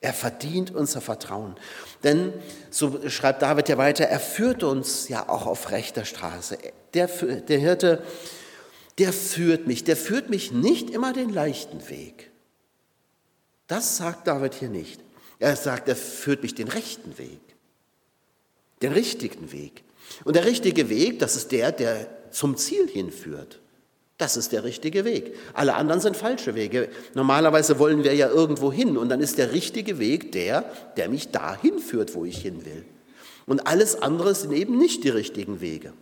Er 0.00 0.14
verdient 0.14 0.74
unser 0.74 1.02
Vertrauen. 1.02 1.56
Denn, 2.02 2.32
so 2.70 3.08
schreibt 3.10 3.42
David 3.42 3.68
ja 3.68 3.76
weiter, 3.76 4.04
er 4.04 4.18
führt 4.18 4.62
uns 4.62 5.08
ja 5.08 5.28
auch 5.28 5.44
auf 5.46 5.70
rechter 5.70 6.06
Straße. 6.06 6.56
Der, 6.94 7.08
der 7.08 7.58
Hirte, 7.58 8.02
der 8.96 9.12
führt 9.12 9.66
mich, 9.66 9.84
der 9.84 9.96
führt 9.96 10.30
mich 10.30 10.52
nicht 10.52 10.88
immer 10.88 11.12
den 11.12 11.28
leichten 11.28 11.86
Weg. 11.90 12.30
Das 13.66 13.98
sagt 13.98 14.26
David 14.26 14.54
hier 14.54 14.70
nicht. 14.70 15.00
Er 15.38 15.54
sagt, 15.54 15.88
er 15.88 15.96
führt 15.96 16.42
mich 16.42 16.54
den 16.54 16.68
rechten 16.68 17.18
Weg, 17.18 17.40
den 18.82 18.92
richtigen 18.92 19.52
Weg. 19.52 19.84
Und 20.24 20.36
der 20.36 20.44
richtige 20.44 20.88
Weg, 20.88 21.18
das 21.18 21.36
ist 21.36 21.52
der, 21.52 21.72
der 21.72 22.06
zum 22.30 22.56
Ziel 22.56 22.88
hinführt. 22.88 23.60
Das 24.18 24.36
ist 24.36 24.52
der 24.52 24.64
richtige 24.64 25.04
Weg. 25.04 25.34
Alle 25.54 25.74
anderen 25.74 26.00
sind 26.00 26.16
falsche 26.16 26.56
Wege. 26.56 26.88
Normalerweise 27.14 27.78
wollen 27.78 28.02
wir 28.02 28.14
ja 28.14 28.28
irgendwo 28.28 28.72
hin 28.72 28.96
und 28.96 29.08
dann 29.10 29.20
ist 29.20 29.38
der 29.38 29.52
richtige 29.52 30.00
Weg 30.00 30.32
der, 30.32 30.64
der 30.96 31.08
mich 31.08 31.30
dahin 31.30 31.78
führt, 31.78 32.14
wo 32.14 32.24
ich 32.24 32.38
hin 32.38 32.64
will. 32.64 32.84
Und 33.46 33.66
alles 33.68 34.02
andere 34.02 34.34
sind 34.34 34.52
eben 34.52 34.76
nicht 34.76 35.04
die 35.04 35.08
richtigen 35.08 35.60
Wege. 35.60 35.92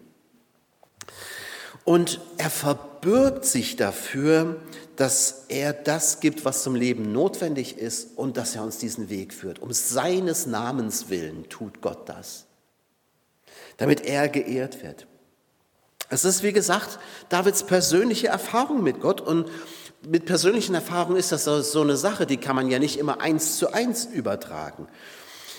Und 1.85 2.21
er 2.39 2.51
verbirgt 2.51 3.45
sich 3.45 3.77
dafür, 3.77 4.57
dass 4.97 5.45
er 5.49 5.73
das 5.73 6.21
gibt, 6.21 6.45
was 6.45 6.63
zum 6.63 6.75
Leben 6.75 7.13
notwendig 7.13 7.79
ist 7.79 8.17
und 8.17 8.39
dass 8.39 8.57
er 8.57 8.65
uns 8.65 8.79
diesen 8.79 9.11
Weg 9.11 9.33
führt. 9.33 9.61
Um 9.61 9.73
seines 9.73 10.47
Namens 10.47 11.11
willen 11.11 11.49
tut 11.51 11.83
Gott 11.83 12.09
das, 12.09 12.46
damit 13.77 14.05
er 14.05 14.29
geehrt 14.29 14.83
wird. 14.83 15.07
Es 16.09 16.25
ist, 16.25 16.43
wie 16.43 16.53
gesagt, 16.53 16.99
Davids 17.29 17.65
persönliche 17.65 18.29
Erfahrung 18.29 18.83
mit 18.83 19.01
Gott 19.01 19.21
und 19.21 19.51
mit 20.07 20.25
persönlichen 20.25 20.75
Erfahrungen 20.75 21.17
ist 21.17 21.33
das 21.33 21.45
so 21.45 21.81
eine 21.81 21.97
Sache, 21.97 22.27
die 22.27 22.37
kann 22.37 22.55
man 22.55 22.71
ja 22.71 22.79
nicht 22.79 22.99
immer 22.99 23.21
eins 23.21 23.57
zu 23.57 23.73
eins 23.73 24.05
übertragen. 24.05 24.87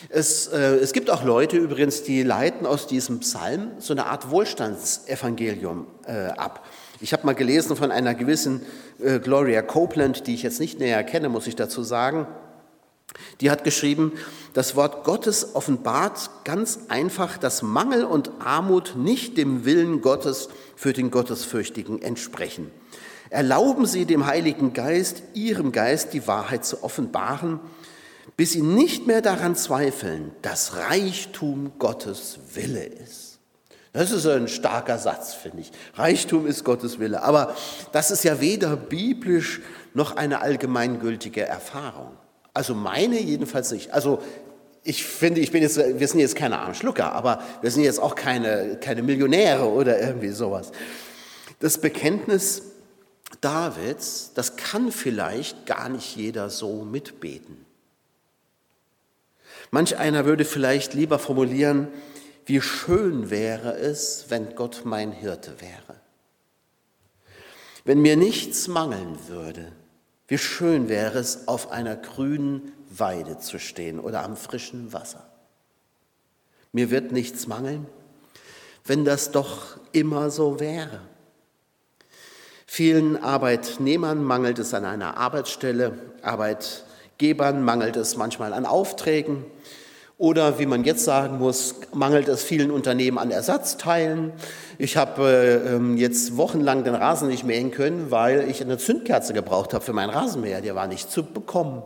Es, 0.10 0.48
äh, 0.48 0.76
es 0.76 0.94
gibt 0.94 1.10
auch 1.10 1.24
Leute 1.24 1.58
übrigens, 1.58 2.04
die 2.04 2.24
leiten 2.24 2.66
aus 2.66 2.88
diesem 2.88 3.20
Psalm 3.20 3.72
so 3.80 3.94
eine 3.94 4.06
Art 4.06 4.30
Wohlstandsevangelium 4.30 5.88
äh, 6.06 6.28
ab. 6.28 6.66
Ich 7.00 7.14
habe 7.14 7.26
mal 7.26 7.36
gelesen 7.36 7.76
von 7.76 7.92
einer 7.92 8.14
gewissen 8.14 8.62
äh, 9.00 9.20
Gloria 9.20 9.62
Copeland, 9.62 10.28
die 10.28 10.36
ich 10.36 10.44
jetzt 10.44 10.60
nicht 10.60 10.80
näher 10.80 11.04
kenne, 11.04 11.30
muss 11.30 11.48
ich 11.48 11.56
dazu 11.56 11.84
sagen. 11.84 12.28
Die 13.42 13.52
hat 13.52 13.64
geschrieben, 13.64 14.14
das 14.54 14.76
Wort 14.76 15.04
Gottes 15.04 15.56
offenbart 15.56 16.30
ganz 16.44 16.80
einfach, 16.88 17.38
dass 17.38 17.62
Mangel 17.62 18.04
und 18.04 18.32
Armut 18.40 18.96
nicht 18.96 19.38
dem 19.38 19.66
Willen 19.66 20.02
Gottes 20.02 20.50
für 20.76 20.94
den 20.94 21.12
Gottesfürchtigen 21.12 22.02
entsprechen. 22.02 22.72
Erlauben 23.30 23.86
Sie 23.86 24.06
dem 24.06 24.26
Heiligen 24.26 24.74
Geist, 24.74 25.22
Ihrem 25.34 25.72
Geist 25.72 26.14
die 26.14 26.28
Wahrheit 26.28 26.66
zu 26.66 26.84
offenbaren 26.84 27.60
bis 28.38 28.52
sie 28.52 28.62
nicht 28.62 29.08
mehr 29.08 29.22
daran 29.22 29.56
zweifeln, 29.56 30.32
dass 30.44 30.76
Reichtum 30.76 31.74
Gottes 31.80 32.40
Wille 32.54 32.84
ist. 32.84 33.40
Das 33.94 34.12
ist 34.12 34.28
ein 34.28 34.48
starker 34.48 35.00
Satz, 35.00 35.34
finde 35.34 35.62
ich. 35.62 35.72
Reichtum 35.96 36.46
ist 36.46 36.64
Gottes 36.64 37.00
Wille. 37.00 37.24
Aber 37.24 37.56
das 37.94 38.12
ist 38.12 38.24
ja 38.24 38.40
weder 38.40 38.76
biblisch 38.76 39.62
noch 39.96 40.16
eine 40.16 40.42
allgemeingültige 40.42 41.48
Erfahrung. 41.48 42.12
Also 42.58 42.74
meine 42.74 43.20
jedenfalls 43.20 43.72
nicht. 43.72 43.94
Also 43.94 44.20
ich 44.84 45.06
finde, 45.06 45.42
ich 45.42 45.52
bin 45.52 45.62
jetzt, 45.62 45.78
wir 45.78 46.08
sind 46.08 46.20
jetzt 46.20 46.36
keine 46.36 46.58
Armschlucker, 46.58 47.12
aber 47.12 47.44
wir 47.62 47.70
sind 47.70 47.84
jetzt 47.84 48.00
auch 48.00 48.16
keine, 48.16 48.78
keine 48.82 49.04
Millionäre 49.04 49.66
oder 49.70 50.00
irgendwie 50.02 50.30
sowas. 50.30 50.72
Das 51.60 51.78
Bekenntnis 51.78 52.64
Davids, 53.42 54.32
das 54.34 54.56
kann 54.56 54.92
vielleicht 54.92 55.68
gar 55.68 55.88
nicht 55.88 56.16
jeder 56.16 56.50
so 56.50 56.84
mitbeten. 56.84 57.64
Manch 59.70 59.98
einer 59.98 60.26
würde 60.26 60.44
vielleicht 60.44 60.96
lieber 60.96 61.20
formulieren, 61.20 61.90
wie 62.48 62.62
schön 62.62 63.30
wäre 63.30 63.78
es, 63.78 64.26
wenn 64.30 64.56
Gott 64.56 64.82
mein 64.84 65.12
Hirte 65.12 65.62
wäre. 65.62 66.02
Wenn 67.84 68.02
mir 68.02 68.18
nichts 68.18 68.68
mangeln 68.68 69.20
würde, 69.28 69.72
wie 70.28 70.38
schön 70.38 70.90
wäre 70.90 71.20
es, 71.20 71.48
auf 71.48 71.72
einer 71.72 71.96
grünen 71.96 72.74
Weide 72.90 73.38
zu 73.38 73.60
stehen 73.60 74.00
oder 74.00 74.24
am 74.24 74.36
frischen 74.36 74.94
Wasser. 74.94 75.28
Mir 76.72 76.92
wird 76.92 77.12
nichts 77.12 77.48
mangeln, 77.48 77.88
wenn 78.86 79.06
das 79.06 79.32
doch 79.32 79.78
immer 79.92 80.30
so 80.30 80.60
wäre. 80.60 81.02
Vielen 82.66 83.22
Arbeitnehmern 83.24 84.24
mangelt 84.24 84.60
es 84.60 84.74
an 84.74 84.86
einer 84.86 85.18
Arbeitsstelle, 85.18 85.98
Arbeit 86.22 86.84
Gebern 87.18 87.64
mangelt 87.64 87.96
es 87.96 88.16
manchmal 88.16 88.54
an 88.54 88.66
Aufträgen 88.66 89.46
oder 90.18 90.58
wie 90.58 90.66
man 90.66 90.84
jetzt 90.84 91.04
sagen 91.04 91.38
muss, 91.38 91.76
mangelt 91.94 92.28
es 92.28 92.42
vielen 92.44 92.72
Unternehmen 92.72 93.20
an 93.20 93.30
Ersatzteilen. 93.30 94.32
Ich 94.80 94.98
habe 94.98 95.24
äh, 95.24 95.76
ähm, 95.76 95.96
jetzt 95.98 96.38
wochenlang 96.38 96.84
den 96.84 96.96
Rasen 96.96 97.28
nicht 97.28 97.44
mähen 97.44 97.70
können, 97.70 98.10
weil 98.10 98.50
ich 98.50 98.62
eine 98.62 98.80
Zündkerze 98.80 99.34
gebraucht 99.34 99.76
habe 99.76 99.86
für 99.86 99.94
meinen 99.94 100.10
Rasenmäher. 100.10 100.62
Der 100.62 100.74
war 100.74 100.88
nicht 100.88 101.12
zu 101.12 101.24
bekommen. 101.24 101.84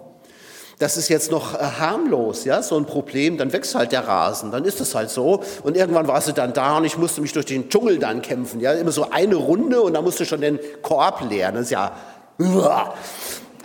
Das 0.79 0.95
ist 0.95 1.09
jetzt 1.09 1.29
noch 1.29 1.55
äh, 1.55 1.57
harmlos, 1.57 2.45
ja, 2.45 2.63
so 2.63 2.77
ein 2.77 2.85
Problem. 2.85 3.37
Dann 3.37 3.51
wächst 3.51 3.75
halt 3.75 3.91
der 3.91 4.07
Rasen, 4.07 4.49
dann 4.51 4.63
ist 4.63 4.79
es 4.79 4.95
halt 4.95 5.09
so. 5.09 5.43
Und 5.63 5.75
irgendwann 5.75 6.07
war 6.07 6.21
sie 6.21 6.31
dann 6.31 6.53
da 6.53 6.77
und 6.77 6.85
ich 6.85 6.97
musste 6.97 7.19
mich 7.19 7.33
durch 7.33 7.45
den 7.45 7.69
Dschungel 7.69 7.99
dann 7.99 8.21
kämpfen. 8.21 8.61
Ja, 8.61 8.71
immer 8.71 8.93
so 8.93 9.11
eine 9.11 9.35
Runde 9.35 9.81
und 9.81 9.93
dann 9.93 10.05
musste 10.05 10.25
schon 10.25 10.39
den 10.39 10.57
Korb 10.81 11.29
leeren. 11.29 11.55
Das 11.55 11.65
ist 11.65 11.71
ja, 11.71 11.97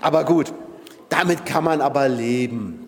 aber 0.01 0.25
gut. 0.25 0.53
Damit 1.09 1.47
kann 1.47 1.63
man 1.63 1.81
aber 1.81 2.09
leben. 2.09 2.86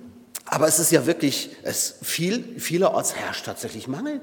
Aber 0.51 0.67
es 0.67 0.79
ist 0.79 0.91
ja 0.91 1.07
wirklich, 1.07 1.51
es 1.63 1.97
viel, 2.03 2.59
vielerorts 2.59 3.15
herrscht 3.15 3.45
tatsächlich 3.45 3.87
Mangel. 3.87 4.21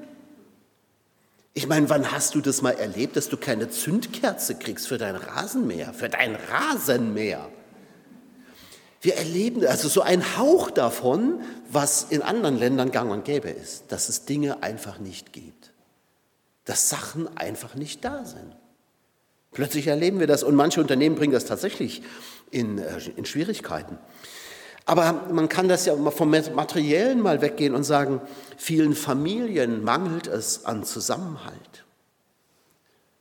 Ich 1.54 1.66
meine, 1.66 1.88
wann 1.88 2.12
hast 2.12 2.34
du 2.34 2.40
das 2.40 2.62
mal 2.62 2.72
erlebt, 2.72 3.16
dass 3.16 3.28
du 3.28 3.36
keine 3.36 3.70
Zündkerze 3.70 4.56
kriegst 4.56 4.88
für 4.88 4.98
dein 4.98 5.16
Rasenmäher, 5.16 5.94
für 5.94 6.08
dein 6.08 6.34
Rasenmäher? 6.34 7.48
Wir 9.00 9.16
erleben 9.16 9.64
also 9.66 9.88
so 9.88 10.02
einen 10.02 10.36
Hauch 10.36 10.70
davon, 10.70 11.40
was 11.70 12.04
in 12.10 12.22
anderen 12.22 12.58
Ländern 12.58 12.90
gang 12.90 13.10
und 13.10 13.24
gäbe 13.24 13.48
ist, 13.48 13.84
dass 13.88 14.08
es 14.08 14.24
Dinge 14.24 14.62
einfach 14.62 14.98
nicht 14.98 15.32
gibt, 15.32 15.72
dass 16.64 16.88
Sachen 16.88 17.34
einfach 17.36 17.74
nicht 17.74 18.04
da 18.04 18.24
sind. 18.24 18.56
Plötzlich 19.52 19.86
erleben 19.86 20.18
wir 20.18 20.26
das 20.26 20.42
und 20.42 20.56
manche 20.56 20.80
Unternehmen 20.80 21.14
bringen 21.14 21.32
das 21.32 21.46
tatsächlich 21.46 22.02
in, 22.50 22.78
äh, 22.78 22.98
in 23.16 23.24
Schwierigkeiten. 23.24 23.98
Aber 24.86 25.26
man 25.32 25.48
kann 25.48 25.68
das 25.68 25.84
ja 25.84 25.96
vom 25.96 26.30
Materiellen 26.30 27.20
mal 27.20 27.42
weggehen 27.42 27.74
und 27.74 27.82
sagen, 27.82 28.20
vielen 28.56 28.94
Familien 28.94 29.82
mangelt 29.82 30.28
es 30.28 30.64
an 30.64 30.84
Zusammenhalt. 30.84 31.84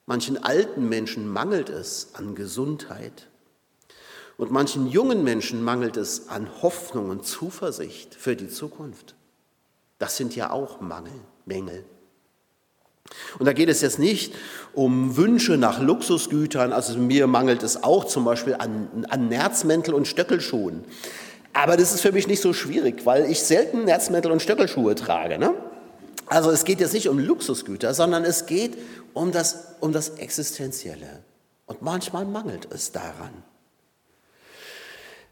Manchen 0.06 0.44
alten 0.44 0.88
Menschen 0.88 1.28
mangelt 1.28 1.70
es 1.70 2.10
an 2.14 2.36
Gesundheit. 2.36 3.28
Und 4.38 4.52
manchen 4.52 4.88
jungen 4.88 5.24
Menschen 5.24 5.64
mangelt 5.64 5.98
es 5.98 6.30
an 6.30 6.48
Hoffnung 6.62 7.10
und 7.10 7.26
Zuversicht 7.26 8.14
für 8.14 8.36
die 8.36 8.50
Zukunft. 8.50 9.16
Das 9.98 10.18
sind 10.18 10.36
ja 10.36 10.52
auch 10.52 10.82
Mangel, 10.82 11.14
Mängel. 11.46 11.84
Und 13.40 13.46
da 13.46 13.54
geht 13.54 13.70
es 13.70 13.82
jetzt 13.82 13.98
nicht 13.98 14.34
um 14.74 15.16
Wünsche 15.16 15.58
nach 15.58 15.80
Luxusgütern, 15.80 16.74
also 16.74 16.98
mir 16.98 17.28
mangelt 17.28 17.64
es 17.64 17.84
auch 17.84 18.06
zum 18.06 18.26
Beispiel 18.26 18.56
an, 18.56 19.06
an 19.10 19.30
Nerzmäntel 19.30 19.94
und 19.94 20.08
Stöckelschuhen. 20.08 20.84
Aber 21.56 21.78
das 21.78 21.94
ist 21.94 22.02
für 22.02 22.12
mich 22.12 22.28
nicht 22.28 22.42
so 22.42 22.52
schwierig, 22.52 23.06
weil 23.06 23.32
ich 23.32 23.40
selten 23.42 23.86
Nerzmäntel 23.86 24.30
und 24.30 24.42
Stöckelschuhe 24.42 24.94
trage. 24.94 25.38
Ne? 25.38 25.54
Also 26.26 26.52
es 26.52 26.66
geht 26.66 26.82
jetzt 26.82 26.94
nicht 26.94 27.08
um 27.08 27.18
Luxusgüter, 27.18 27.94
sondern 27.94 28.26
es 28.26 28.46
geht 28.46 28.78
um 29.14 29.32
das, 29.32 29.76
um 29.80 29.94
das 29.94 30.10
Existenzielle. 30.10 31.24
Und 31.66 31.82
manchmal 31.82 32.26
mangelt 32.26 32.68
es 32.72 32.92
daran. 32.92 33.32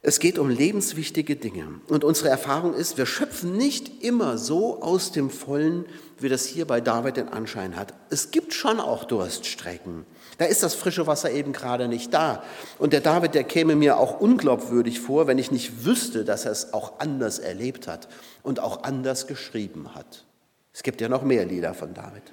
Es 0.01 0.19
geht 0.19 0.39
um 0.39 0.49
lebenswichtige 0.49 1.35
Dinge. 1.35 1.81
Und 1.89 2.05
unsere 2.05 2.29
Erfahrung 2.29 2.73
ist, 2.73 2.97
wir 2.97 3.05
schöpfen 3.05 3.57
nicht 3.57 4.01
immer 4.01 4.37
so 4.37 4.81
aus 4.81 5.11
dem 5.11 5.29
Vollen, 5.29 5.85
wie 6.19 6.29
das 6.29 6.45
hier 6.45 6.65
bei 6.65 6.79
David 6.79 7.17
den 7.17 7.27
Anschein 7.27 7.75
hat. 7.75 7.93
Es 8.09 8.31
gibt 8.31 8.53
schon 8.53 8.79
auch 8.79 9.03
Durststrecken. 9.03 10.05
Da 10.37 10.45
ist 10.45 10.63
das 10.63 10.73
frische 10.73 11.07
Wasser 11.07 11.31
eben 11.31 11.53
gerade 11.53 11.87
nicht 11.87 12.13
da. 12.13 12.43
Und 12.79 12.93
der 12.93 13.01
David, 13.01 13.35
der 13.35 13.43
käme 13.43 13.75
mir 13.75 13.97
auch 13.97 14.19
unglaubwürdig 14.19 14.99
vor, 14.99 15.27
wenn 15.27 15.37
ich 15.37 15.51
nicht 15.51 15.85
wüsste, 15.85 16.25
dass 16.25 16.45
er 16.45 16.51
es 16.51 16.73
auch 16.73 16.99
anders 16.99 17.39
erlebt 17.39 17.87
hat 17.87 18.07
und 18.41 18.59
auch 18.59 18.83
anders 18.83 19.27
geschrieben 19.27 19.93
hat. 19.93 20.25
Es 20.73 20.81
gibt 20.83 21.01
ja 21.01 21.09
noch 21.09 21.21
mehr 21.21 21.45
Lieder 21.45 21.73
von 21.73 21.93
David. 21.93 22.23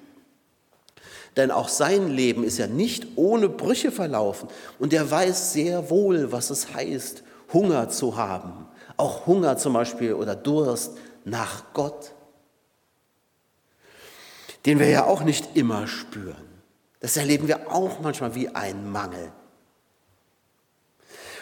Denn 1.37 1.51
auch 1.51 1.69
sein 1.69 2.09
Leben 2.09 2.43
ist 2.43 2.59
ja 2.59 2.67
nicht 2.67 3.07
ohne 3.17 3.49
Brüche 3.49 3.93
verlaufen. 3.93 4.49
Und 4.79 4.93
er 4.93 5.11
weiß 5.11 5.53
sehr 5.53 5.91
wohl, 5.91 6.33
was 6.33 6.51
es 6.51 6.75
heißt, 6.75 7.23
Hunger 7.53 7.89
zu 7.89 8.17
haben, 8.17 8.67
auch 8.97 9.27
Hunger 9.27 9.57
zum 9.57 9.75
Beispiel 9.75 10.15
oder 10.15 10.35
Durst 10.35 10.97
nach 11.25 11.65
Gott, 11.73 12.13
den 14.67 14.79
wir 14.79 14.89
ja 14.89 15.05
auch 15.05 15.23
nicht 15.23 15.57
immer 15.57 15.87
spüren. 15.87 16.50
Das 17.01 17.17
erleben 17.17 17.49
wir 17.49 17.73
auch 17.73 18.01
manchmal 18.01 18.35
wie 18.35 18.49
ein 18.49 18.91
Mangel. 18.91 19.33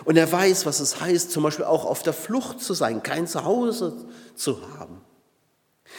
Und 0.05 0.17
er 0.17 0.31
weiß, 0.31 0.65
was 0.65 0.81
es 0.81 1.01
heißt, 1.01 1.33
zum 1.33 1.43
Beispiel 1.43 1.65
auch 1.65 1.85
auf 1.85 2.03
der 2.03 2.13
Flucht 2.13 2.61
zu 2.61 2.75
sein, 2.75 3.03
kein 3.03 3.27
Zuhause 3.27 4.07
zu 4.37 4.61
haben. 4.79 5.01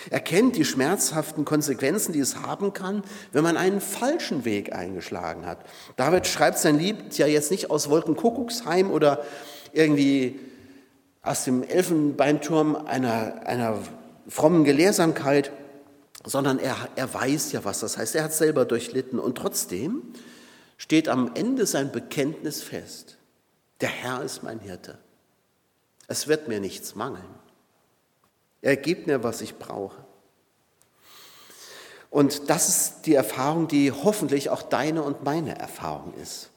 Er 0.10 0.20
kennt 0.22 0.56
die 0.56 0.63
schmerzhaften 0.63 1.44
Konsequenzen, 1.44 2.13
die 2.13 2.20
es 2.20 2.38
haben 2.38 2.74
kann, 2.74 3.04
wenn 3.32 3.44
man 3.44 3.58
einen 3.58 3.82
falschen 3.82 4.46
Weg 4.46 4.74
eingeschlagen 4.74 5.46
hat. 5.46 5.60
David 5.98 6.28
schreibt 6.28 6.58
sein 6.58 6.80
Lied 6.80 7.18
ja 7.18 7.28
jetzt 7.28 7.51
nicht 7.51 7.70
aus 7.70 7.89
Wolkenkuckucksheim 7.89 8.92
oder 8.92 9.24
irgendwie 9.74 10.39
aus 11.22 11.44
dem 11.44 11.63
Elfenbeinturm 11.63 12.75
einer, 12.75 13.46
einer 13.46 13.80
frommen 14.28 14.63
Gelehrsamkeit, 14.63 15.51
sondern 16.26 16.60
er, 16.60 16.76
er 16.96 17.14
weiß 17.14 17.52
ja, 17.54 17.64
was 17.64 17.80
das 17.80 17.98
heißt. 17.98 18.16
Er 18.16 18.26
hat 18.26 18.34
selber 18.34 18.66
durchlitten 18.66 19.20
und 19.20 19.38
trotzdem 19.38 20.14
steht 20.78 21.08
am 21.10 21.32
Ende 21.36 21.66
sein 21.66 21.92
Bekenntnis 21.92 22.62
fest. 22.62 23.18
Der 23.82 23.90
Herr 23.90 24.22
ist 24.24 24.44
mein 24.44 24.60
Hirte. 24.60 24.98
Es 26.08 26.28
wird 26.28 26.48
mir 26.48 26.60
nichts 26.60 26.96
mangeln. 26.96 27.24
Er 28.62 28.76
gibt 28.76 29.08
mir, 29.08 29.24
was 29.24 29.42
ich 29.42 29.58
brauche. 29.58 30.04
Und 32.10 32.50
das 32.50 32.68
ist 32.68 33.02
die 33.06 33.14
Erfahrung, 33.14 33.68
die 33.68 33.92
hoffentlich 33.92 34.50
auch 34.50 34.64
deine 34.64 35.04
und 35.04 35.24
meine 35.24 35.58
Erfahrung 35.58 36.14
ist. 36.16 36.50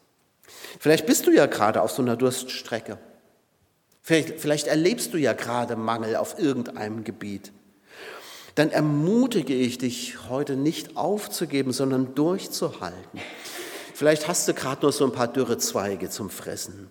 Vielleicht 0.81 1.07
bist 1.07 1.26
du 1.26 1.31
ja 1.31 1.47
gerade 1.47 1.83
auf 1.83 1.92
so 1.92 2.02
einer 2.02 2.16
Durststrecke. 2.16 2.99
Vielleicht, 4.00 4.40
vielleicht 4.40 4.66
erlebst 4.66 5.12
du 5.14 5.19
ja 5.19 5.33
gerade 5.33 5.76
Mangel 5.76 6.16
auf 6.16 6.38
irgendeinem 6.38 7.04
Gebiet. 7.04 7.52
Dann 8.54 8.71
ermutige 8.71 9.54
ich 9.54 9.78
dich 9.78 10.28
heute 10.28 10.56
nicht 10.56 10.97
aufzugeben, 10.97 11.73
sondern 11.73 12.14
durchzuhalten. 12.14 13.21
Vielleicht 13.94 14.28
hast 14.28 14.49
du 14.49 14.54
gerade 14.54 14.82
nur 14.82 14.92
so 14.92 15.04
ein 15.04 15.12
paar 15.12 15.28
dürre 15.28 15.59
Zweige 15.59 16.11
zum 16.11 16.28
Fressen. 16.28 16.90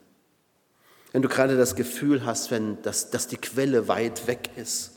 Wenn 1.12 1.22
du 1.22 1.30
gerade 1.30 1.58
das 1.58 1.75
Gefühl 1.75 2.25
hast, 2.25 2.51
wenn, 2.51 2.82
dass, 2.84 3.10
dass 3.10 3.27
die 3.27 3.38
Quelle 3.38 3.88
weit 3.88 4.27
weg 4.27 4.50
ist 4.56 4.91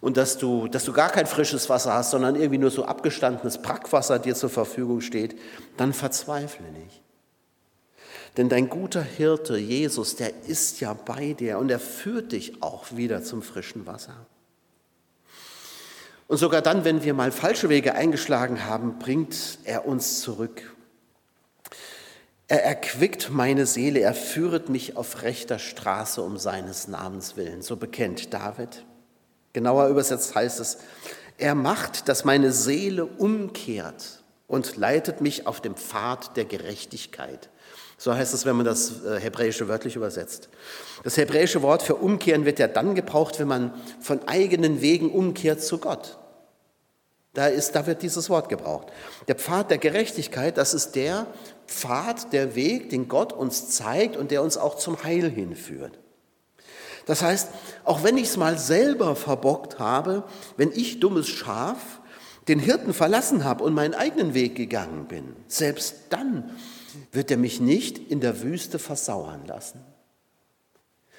und 0.00 0.16
dass 0.16 0.38
du, 0.38 0.68
dass 0.68 0.84
du 0.84 0.92
gar 0.92 1.10
kein 1.10 1.26
frisches 1.26 1.68
Wasser 1.68 1.94
hast, 1.94 2.10
sondern 2.10 2.34
irgendwie 2.34 2.58
nur 2.58 2.70
so 2.70 2.84
abgestandenes 2.84 3.62
Brackwasser 3.62 4.18
dir 4.18 4.34
zur 4.34 4.50
Verfügung 4.50 5.00
steht, 5.00 5.38
dann 5.76 5.92
verzweifle 5.92 6.66
nicht. 6.72 7.02
Denn 8.36 8.48
dein 8.48 8.68
guter 8.68 9.02
Hirte, 9.02 9.56
Jesus, 9.56 10.16
der 10.16 10.32
ist 10.44 10.80
ja 10.80 10.92
bei 10.92 11.32
dir 11.32 11.58
und 11.58 11.70
er 11.70 11.80
führt 11.80 12.32
dich 12.32 12.62
auch 12.62 12.96
wieder 12.96 13.22
zum 13.22 13.42
frischen 13.42 13.86
Wasser. 13.86 14.26
Und 16.28 16.36
sogar 16.36 16.62
dann, 16.62 16.84
wenn 16.84 17.02
wir 17.02 17.14
mal 17.14 17.32
falsche 17.32 17.70
Wege 17.70 17.94
eingeschlagen 17.94 18.66
haben, 18.66 18.98
bringt 18.98 19.58
er 19.64 19.86
uns 19.86 20.20
zurück. 20.20 20.74
Er 22.46 22.64
erquickt 22.64 23.30
meine 23.30 23.66
Seele, 23.66 24.00
er 24.00 24.14
führet 24.14 24.68
mich 24.68 24.96
auf 24.96 25.22
rechter 25.22 25.58
Straße 25.58 26.22
um 26.22 26.38
seines 26.38 26.86
Namens 26.86 27.36
willen. 27.36 27.62
So 27.62 27.76
bekennt 27.76 28.32
David. 28.32 28.84
Genauer 29.54 29.88
übersetzt 29.88 30.34
heißt 30.34 30.60
es, 30.60 30.78
er 31.38 31.54
macht, 31.54 32.08
dass 32.08 32.24
meine 32.24 32.52
Seele 32.52 33.06
umkehrt 33.06 34.17
und 34.48 34.76
leitet 34.76 35.20
mich 35.20 35.46
auf 35.46 35.60
dem 35.60 35.76
Pfad 35.76 36.36
der 36.36 36.46
Gerechtigkeit. 36.46 37.48
So 37.98 38.14
heißt 38.14 38.32
es, 38.32 38.46
wenn 38.46 38.56
man 38.56 38.64
das 38.64 39.04
äh, 39.04 39.20
Hebräische 39.20 39.68
wörtlich 39.68 39.96
übersetzt. 39.96 40.48
Das 41.04 41.16
hebräische 41.16 41.62
Wort 41.62 41.82
für 41.82 41.96
umkehren 41.96 42.44
wird 42.44 42.58
ja 42.58 42.68
dann 42.68 42.94
gebraucht, 42.94 43.38
wenn 43.38 43.48
man 43.48 43.74
von 44.00 44.26
eigenen 44.26 44.80
Wegen 44.80 45.10
umkehrt 45.10 45.62
zu 45.62 45.78
Gott. 45.78 46.18
Da, 47.34 47.46
ist, 47.46 47.72
da 47.72 47.86
wird 47.86 48.02
dieses 48.02 48.30
Wort 48.30 48.48
gebraucht. 48.48 48.88
Der 49.28 49.34
Pfad 49.34 49.70
der 49.70 49.78
Gerechtigkeit, 49.78 50.56
das 50.56 50.74
ist 50.74 50.92
der 50.92 51.26
Pfad, 51.66 52.32
der 52.32 52.54
Weg, 52.54 52.90
den 52.90 53.08
Gott 53.08 53.32
uns 53.32 53.70
zeigt 53.70 54.16
und 54.16 54.30
der 54.30 54.42
uns 54.42 54.56
auch 54.56 54.76
zum 54.76 55.02
Heil 55.04 55.28
hinführt. 55.30 55.98
Das 57.04 57.22
heißt, 57.22 57.48
auch 57.84 58.02
wenn 58.02 58.16
ich 58.16 58.28
es 58.28 58.36
mal 58.36 58.58
selber 58.58 59.16
verbockt 59.16 59.78
habe, 59.78 60.24
wenn 60.56 60.72
ich 60.72 61.00
dummes 61.00 61.28
Schaf 61.28 61.97
den 62.48 62.58
Hirten 62.58 62.94
verlassen 62.94 63.44
habe 63.44 63.64
und 63.64 63.74
meinen 63.74 63.94
eigenen 63.94 64.34
Weg 64.34 64.54
gegangen 64.54 65.06
bin, 65.06 65.36
selbst 65.46 65.94
dann 66.10 66.50
wird 67.12 67.30
er 67.30 67.36
mich 67.36 67.60
nicht 67.60 67.98
in 68.10 68.20
der 68.20 68.42
Wüste 68.42 68.78
versauern 68.78 69.42
lassen. 69.46 69.80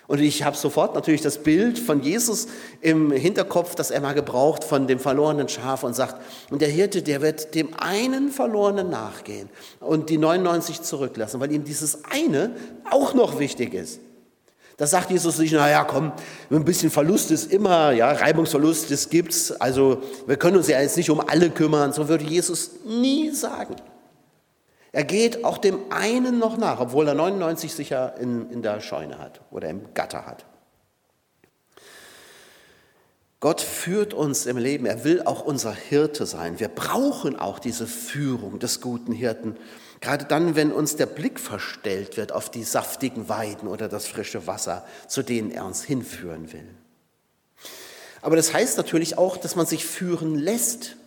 Und 0.09 0.21
ich 0.21 0.41
habe 0.41 0.57
sofort 0.57 0.95
natürlich 0.95 1.21
das 1.21 1.43
Bild 1.43 1.77
von 1.77 2.01
Jesus 2.01 2.47
im 2.81 3.11
Hinterkopf, 3.11 3.75
das 3.75 3.91
er 3.91 4.01
mal 4.01 4.13
gebraucht 4.13 4.63
von 4.63 4.87
dem 4.87 4.97
verlorenen 4.97 5.47
Schaf 5.47 5.83
und 5.83 5.95
sagt, 5.95 6.19
und 6.49 6.63
der 6.63 6.67
Hirte, 6.67 7.03
der 7.03 7.21
wird 7.21 7.53
dem 7.53 7.75
einen 7.75 8.31
Verlorenen 8.31 8.89
nachgehen 8.89 9.49
und 9.79 10.09
die 10.09 10.17
99 10.17 10.81
zurücklassen, 10.81 11.39
weil 11.39 11.51
ihm 11.51 11.63
dieses 11.63 12.05
eine 12.05 12.55
auch 12.89 13.13
noch 13.13 13.37
wichtig 13.37 13.75
ist. 13.75 13.99
Da 14.79 14.87
sagt 14.87 15.11
Jesus 15.11 15.37
nicht, 15.39 15.51
naja, 15.51 15.83
komm, 15.83 16.13
ein 16.49 16.63
bisschen 16.63 16.89
Verlust 16.89 17.31
ist 17.31 17.51
immer, 17.51 17.91
ja, 17.91 18.13
Reibungsverlust, 18.13 18.89
das 18.89 19.09
gibt's. 19.09 19.51
Also 19.51 20.01
wir 20.25 20.37
können 20.37 20.55
uns 20.55 20.69
ja 20.69 20.79
jetzt 20.79 20.95
nicht 20.95 21.09
um 21.09 21.19
alle 21.19 21.49
kümmern. 21.49 21.91
So 21.91 22.07
würde 22.07 22.23
Jesus 22.23 22.71
nie 22.85 23.29
sagen. 23.31 23.75
Er 24.93 25.03
geht 25.03 25.43
auch 25.43 25.57
dem 25.57 25.79
einen 25.89 26.39
noch 26.39 26.55
nach, 26.55 26.79
obwohl 26.79 27.09
er 27.09 27.13
99 27.13 27.73
sicher 27.73 28.15
in, 28.21 28.49
in 28.51 28.61
der 28.61 28.79
Scheune 28.79 29.19
hat 29.19 29.41
oder 29.51 29.67
im 29.67 29.93
Gatter 29.93 30.25
hat. 30.25 30.45
Gott 33.39 33.61
führt 33.61 34.13
uns 34.13 34.45
im 34.45 34.57
Leben, 34.57 34.85
er 34.85 35.05
will 35.05 35.21
auch 35.23 35.41
unser 35.41 35.73
Hirte 35.73 36.25
sein. 36.25 36.59
Wir 36.59 36.67
brauchen 36.67 37.39
auch 37.39 37.59
diese 37.59 37.87
Führung 37.87 38.59
des 38.59 38.81
guten 38.81 39.13
Hirten, 39.13 39.55
gerade 40.01 40.25
dann, 40.25 40.55
wenn 40.57 40.73
uns 40.73 40.97
der 40.97 41.05
Blick 41.05 41.39
verstellt 41.39 42.17
wird 42.17 42.33
auf 42.33 42.51
die 42.51 42.63
saftigen 42.63 43.29
Weiden 43.29 43.69
oder 43.69 43.87
das 43.87 44.07
frische 44.07 44.45
Wasser, 44.45 44.85
zu 45.07 45.23
denen 45.23 45.51
er 45.51 45.65
uns 45.65 45.83
hinführen 45.83 46.51
will. 46.51 46.67
Aber 48.21 48.35
das 48.35 48.53
heißt 48.53 48.75
natürlich 48.75 49.17
auch, 49.17 49.37
dass 49.37 49.55
man 49.55 49.65
sich 49.65 49.85
führen 49.85 50.35
lässt. 50.35 50.97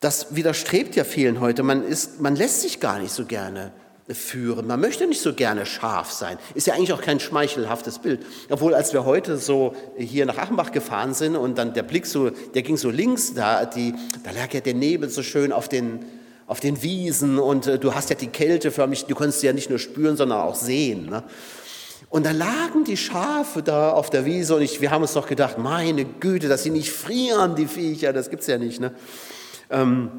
Das 0.00 0.34
widerstrebt 0.34 0.96
ja 0.96 1.04
vielen 1.04 1.40
heute. 1.40 1.62
Man, 1.62 1.84
ist, 1.84 2.20
man 2.20 2.34
lässt 2.34 2.62
sich 2.62 2.80
gar 2.80 2.98
nicht 2.98 3.12
so 3.12 3.26
gerne 3.26 3.74
führen. 4.14 4.66
Man 4.66 4.80
möchte 4.80 5.06
nicht 5.06 5.20
so 5.20 5.34
gerne 5.34 5.66
scharf 5.66 6.10
sein. 6.10 6.38
Ist 6.54 6.66
ja 6.66 6.74
eigentlich 6.74 6.92
auch 6.92 7.00
kein 7.00 7.20
schmeichelhaftes 7.20 7.98
Bild. 7.98 8.24
Obwohl, 8.48 8.74
als 8.74 8.92
wir 8.92 9.04
heute 9.04 9.36
so 9.36 9.74
hier 9.96 10.26
nach 10.26 10.38
Achenbach 10.38 10.72
gefahren 10.72 11.14
sind 11.14 11.36
und 11.36 11.58
dann 11.58 11.74
der 11.74 11.82
Blick 11.82 12.06
so, 12.06 12.30
der 12.30 12.62
ging 12.62 12.76
so 12.76 12.90
links, 12.90 13.34
da, 13.34 13.64
die, 13.64 13.94
da 14.22 14.30
lag 14.30 14.52
ja 14.52 14.60
der 14.60 14.74
Nebel 14.74 15.08
so 15.08 15.22
schön 15.22 15.52
auf 15.52 15.68
den, 15.68 16.04
auf 16.46 16.60
den 16.60 16.82
Wiesen 16.82 17.38
und 17.38 17.66
äh, 17.66 17.78
du 17.78 17.94
hast 17.94 18.10
ja 18.10 18.16
die 18.16 18.28
Kälte 18.28 18.70
förmlich, 18.70 19.04
du 19.06 19.14
konntest 19.14 19.40
sie 19.40 19.46
ja 19.46 19.52
nicht 19.52 19.70
nur 19.70 19.78
spüren, 19.78 20.16
sondern 20.16 20.40
auch 20.40 20.54
sehen. 20.56 21.06
Ne? 21.06 21.22
Und 22.08 22.26
da 22.26 22.32
lagen 22.32 22.82
die 22.84 22.96
Schafe 22.96 23.62
da 23.62 23.92
auf 23.92 24.10
der 24.10 24.24
Wiese 24.24 24.56
und 24.56 24.62
ich, 24.62 24.80
wir 24.80 24.90
haben 24.90 25.02
uns 25.02 25.12
doch 25.12 25.28
gedacht, 25.28 25.58
meine 25.58 26.04
Güte, 26.04 26.48
dass 26.48 26.64
sie 26.64 26.70
nicht 26.70 26.90
frieren, 26.90 27.54
die 27.54 27.66
Viecher, 27.66 28.12
das 28.12 28.30
gibt's 28.30 28.48
ja 28.48 28.58
nicht. 28.58 28.80
Ne? 28.80 28.92
Ähm, 29.70 30.10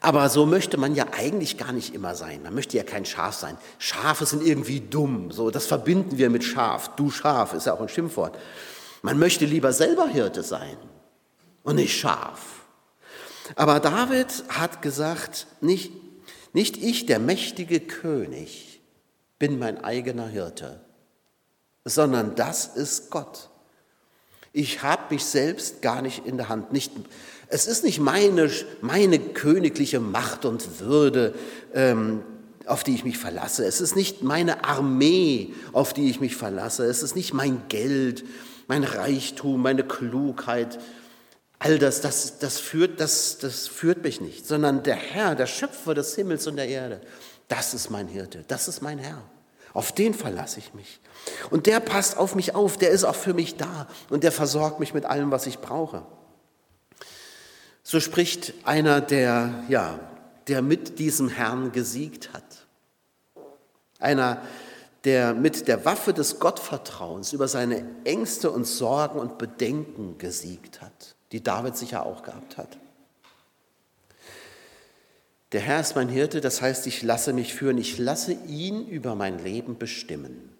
aber 0.00 0.28
so 0.28 0.46
möchte 0.46 0.76
man 0.76 0.94
ja 0.94 1.06
eigentlich 1.12 1.58
gar 1.58 1.72
nicht 1.72 1.94
immer 1.94 2.14
sein. 2.14 2.42
Man 2.42 2.54
möchte 2.54 2.76
ja 2.76 2.84
kein 2.84 3.04
Schaf 3.04 3.34
sein. 3.34 3.58
Schafe 3.78 4.26
sind 4.26 4.46
irgendwie 4.46 4.80
dumm. 4.80 5.32
So, 5.32 5.50
das 5.50 5.66
verbinden 5.66 6.18
wir 6.18 6.30
mit 6.30 6.44
Schaf. 6.44 6.94
Du 6.94 7.10
Schaf 7.10 7.52
ist 7.52 7.66
ja 7.66 7.74
auch 7.74 7.80
ein 7.80 7.88
Schimpfwort. 7.88 8.38
Man 9.02 9.18
möchte 9.18 9.44
lieber 9.44 9.72
selber 9.72 10.06
Hirte 10.06 10.42
sein 10.42 10.76
und 11.64 11.76
nicht 11.76 11.98
Schaf. 11.98 12.64
Aber 13.56 13.80
David 13.80 14.44
hat 14.48 14.82
gesagt, 14.82 15.46
nicht, 15.60 15.92
nicht 16.52 16.76
ich, 16.76 17.06
der 17.06 17.18
mächtige 17.18 17.80
König, 17.80 18.80
bin 19.38 19.58
mein 19.58 19.82
eigener 19.82 20.28
Hirte, 20.28 20.80
sondern 21.84 22.34
das 22.34 22.66
ist 22.66 23.10
Gott. 23.10 23.50
Ich 24.58 24.82
habe 24.82 25.14
mich 25.14 25.24
selbst 25.24 25.82
gar 25.82 26.02
nicht 26.02 26.26
in 26.26 26.36
der 26.36 26.48
Hand. 26.48 26.72
Nicht, 26.72 26.90
es 27.46 27.68
ist 27.68 27.84
nicht 27.84 28.00
meine, 28.00 28.50
meine 28.80 29.20
königliche 29.20 30.00
Macht 30.00 30.44
und 30.44 30.80
Würde, 30.80 31.32
ähm, 31.74 32.24
auf 32.66 32.82
die 32.82 32.96
ich 32.96 33.04
mich 33.04 33.18
verlasse. 33.18 33.64
Es 33.64 33.80
ist 33.80 33.94
nicht 33.94 34.24
meine 34.24 34.64
Armee, 34.64 35.54
auf 35.72 35.92
die 35.92 36.10
ich 36.10 36.18
mich 36.18 36.34
verlasse. 36.34 36.86
Es 36.86 37.04
ist 37.04 37.14
nicht 37.14 37.32
mein 37.32 37.62
Geld, 37.68 38.24
mein 38.66 38.82
Reichtum, 38.82 39.62
meine 39.62 39.84
Klugheit. 39.84 40.80
All 41.60 41.78
das, 41.78 42.00
das, 42.00 42.40
das, 42.40 42.58
führt, 42.58 42.98
das, 42.98 43.38
das 43.38 43.68
führt 43.68 44.02
mich 44.02 44.20
nicht, 44.20 44.44
sondern 44.44 44.82
der 44.82 44.96
Herr, 44.96 45.36
der 45.36 45.46
Schöpfer 45.46 45.94
des 45.94 46.16
Himmels 46.16 46.48
und 46.48 46.56
der 46.56 46.66
Erde, 46.66 47.00
das 47.46 47.74
ist 47.74 47.90
mein 47.90 48.08
Hirte, 48.08 48.44
das 48.48 48.66
ist 48.66 48.82
mein 48.82 48.98
Herr. 48.98 49.22
Auf 49.74 49.92
den 49.92 50.14
verlasse 50.14 50.58
ich 50.58 50.74
mich. 50.74 51.00
Und 51.50 51.66
der 51.66 51.80
passt 51.80 52.16
auf 52.16 52.34
mich 52.34 52.54
auf, 52.54 52.76
der 52.76 52.90
ist 52.90 53.04
auch 53.04 53.14
für 53.14 53.34
mich 53.34 53.56
da 53.56 53.86
und 54.10 54.24
der 54.24 54.32
versorgt 54.32 54.80
mich 54.80 54.94
mit 54.94 55.04
allem, 55.04 55.30
was 55.30 55.46
ich 55.46 55.58
brauche. 55.58 56.02
So 57.82 58.00
spricht 58.00 58.54
einer, 58.64 59.00
der, 59.00 59.64
ja, 59.68 59.98
der 60.46 60.62
mit 60.62 60.98
diesem 60.98 61.28
Herrn 61.28 61.72
gesiegt 61.72 62.32
hat. 62.32 62.66
Einer, 63.98 64.42
der 65.04 65.34
mit 65.34 65.68
der 65.68 65.84
Waffe 65.84 66.12
des 66.12 66.38
Gottvertrauens 66.38 67.32
über 67.32 67.48
seine 67.48 67.84
Ängste 68.04 68.50
und 68.50 68.66
Sorgen 68.66 69.18
und 69.18 69.38
Bedenken 69.38 70.18
gesiegt 70.18 70.80
hat, 70.80 71.16
die 71.32 71.42
David 71.42 71.76
sicher 71.76 72.04
auch 72.04 72.22
gehabt 72.22 72.56
hat. 72.56 72.78
Der 75.52 75.60
Herr 75.60 75.80
ist 75.80 75.94
mein 75.96 76.08
Hirte, 76.08 76.40
das 76.40 76.60
heißt, 76.60 76.86
ich 76.86 77.02
lasse 77.02 77.32
mich 77.32 77.54
führen, 77.54 77.78
ich 77.78 77.98
lasse 77.98 78.32
ihn 78.32 78.86
über 78.86 79.14
mein 79.14 79.42
Leben 79.42 79.78
bestimmen. 79.78 80.50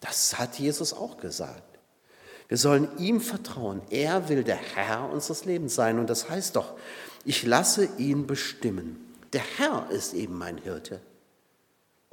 Das 0.00 0.38
hat 0.38 0.58
Jesus 0.58 0.92
auch 0.92 1.18
gesagt. 1.18 1.62
Wir 2.48 2.58
sollen 2.58 2.88
ihm 2.98 3.20
vertrauen. 3.20 3.80
Er 3.90 4.28
will 4.28 4.44
der 4.44 4.56
Herr 4.56 5.08
unseres 5.10 5.44
Lebens 5.44 5.74
sein. 5.74 5.98
Und 5.98 6.10
das 6.10 6.28
heißt 6.28 6.56
doch, 6.56 6.74
ich 7.24 7.44
lasse 7.44 7.88
ihn 7.96 8.26
bestimmen. 8.26 9.14
Der 9.32 9.42
Herr 9.56 9.88
ist 9.90 10.12
eben 10.14 10.36
mein 10.36 10.58
Hirte. 10.58 11.00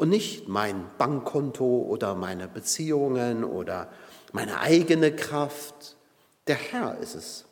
und 0.01 0.09
nicht 0.09 0.47
mein 0.47 0.89
Bankkonto 0.97 1.63
oder 1.63 2.15
meine 2.15 2.47
Beziehungen 2.47 3.43
oder 3.43 3.91
meine 4.31 4.59
eigene 4.59 5.15
Kraft. 5.15 5.95
Der 6.47 6.55
Herr 6.55 6.97
ist 6.97 7.13
es. 7.13 7.45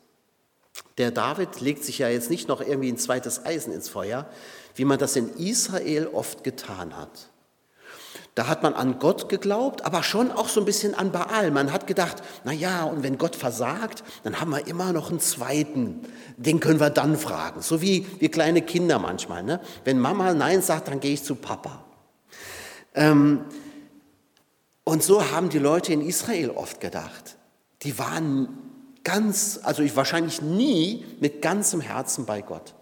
Der 0.98 1.10
David 1.10 1.60
legt 1.60 1.84
sich 1.84 1.98
ja 1.98 2.08
jetzt 2.08 2.30
nicht 2.30 2.48
noch 2.48 2.60
irgendwie 2.60 2.90
ein 2.90 2.98
zweites 2.98 3.44
Eisen 3.44 3.72
ins 3.72 3.88
Feuer, 3.88 4.26
wie 4.74 4.84
man 4.84 4.98
das 4.98 5.16
in 5.16 5.34
Israel 5.36 6.08
oft 6.08 6.44
getan 6.44 6.96
hat. 6.96 7.30
Da 8.34 8.46
hat 8.46 8.62
man 8.62 8.74
an 8.74 8.98
Gott 8.98 9.28
geglaubt, 9.28 9.84
aber 9.84 10.02
schon 10.02 10.30
auch 10.30 10.48
so 10.48 10.60
ein 10.60 10.64
bisschen 10.64 10.94
an 10.94 11.10
Baal. 11.10 11.50
Man 11.50 11.72
hat 11.72 11.86
gedacht, 11.86 12.22
na 12.44 12.52
ja, 12.52 12.84
und 12.84 13.02
wenn 13.02 13.18
Gott 13.18 13.34
versagt, 13.34 14.04
dann 14.22 14.40
haben 14.40 14.50
wir 14.50 14.66
immer 14.66 14.92
noch 14.92 15.10
einen 15.10 15.20
zweiten. 15.20 16.02
Den 16.36 16.60
können 16.60 16.80
wir 16.80 16.90
dann 16.90 17.18
fragen. 17.18 17.60
So 17.60 17.82
wie 17.82 18.06
wir 18.20 18.30
kleine 18.30 18.62
Kinder 18.62 18.98
manchmal. 18.98 19.42
Ne? 19.42 19.60
Wenn 19.84 19.98
Mama 19.98 20.32
Nein 20.32 20.62
sagt, 20.62 20.88
dann 20.88 21.00
gehe 21.00 21.14
ich 21.14 21.24
zu 21.24 21.34
Papa. 21.34 21.84
Ähm, 22.94 23.44
und 24.84 25.02
so 25.02 25.30
haben 25.32 25.48
die 25.48 25.58
Leute 25.58 25.92
in 25.92 26.00
Israel 26.00 26.50
oft 26.50 26.80
gedacht. 26.80 27.36
Die 27.82 27.98
waren 27.98 28.69
ganz, 29.04 29.60
also 29.62 29.82
ich 29.82 29.96
wahrscheinlich 29.96 30.42
nie 30.42 31.06
mit 31.20 31.42
ganzem 31.42 31.80
Herzen 31.80 32.26
bei 32.26 32.42
Gott. 32.42 32.74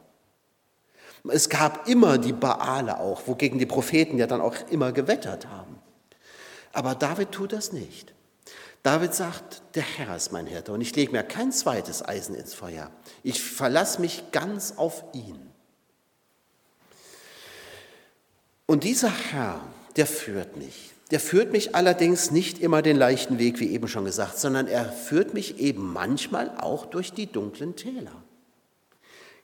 Es 1.30 1.48
gab 1.48 1.88
immer 1.88 2.18
die 2.18 2.32
Baale 2.32 3.00
auch, 3.00 3.26
wogegen 3.26 3.58
die 3.58 3.66
Propheten 3.66 4.18
ja 4.18 4.26
dann 4.26 4.40
auch 4.40 4.54
immer 4.70 4.92
gewettert 4.92 5.48
haben. 5.48 5.78
Aber 6.72 6.94
David 6.94 7.32
tut 7.32 7.52
das 7.52 7.72
nicht. 7.72 8.14
David 8.82 9.14
sagt, 9.14 9.62
der 9.74 9.82
Herr 9.82 10.16
ist 10.16 10.32
mein 10.32 10.46
Hirte 10.46 10.72
und 10.72 10.80
ich 10.80 10.94
lege 10.94 11.12
mir 11.12 11.24
kein 11.24 11.52
zweites 11.52 12.06
Eisen 12.06 12.34
ins 12.34 12.54
Feuer. 12.54 12.90
Ich 13.22 13.42
verlasse 13.42 14.00
mich 14.00 14.30
ganz 14.30 14.74
auf 14.76 15.04
ihn. 15.12 15.50
Und 18.66 18.84
dieser 18.84 19.10
Herr, 19.10 19.60
der 19.96 20.06
führt 20.06 20.56
mich. 20.56 20.94
Der 21.10 21.20
führt 21.20 21.52
mich 21.52 21.74
allerdings 21.74 22.30
nicht 22.30 22.58
immer 22.58 22.82
den 22.82 22.96
leichten 22.96 23.38
Weg, 23.38 23.60
wie 23.60 23.70
eben 23.70 23.88
schon 23.88 24.04
gesagt, 24.04 24.38
sondern 24.38 24.66
er 24.66 24.84
führt 24.84 25.32
mich 25.32 25.58
eben 25.58 25.92
manchmal 25.92 26.50
auch 26.58 26.86
durch 26.86 27.12
die 27.12 27.26
dunklen 27.26 27.76
Täler. 27.76 28.22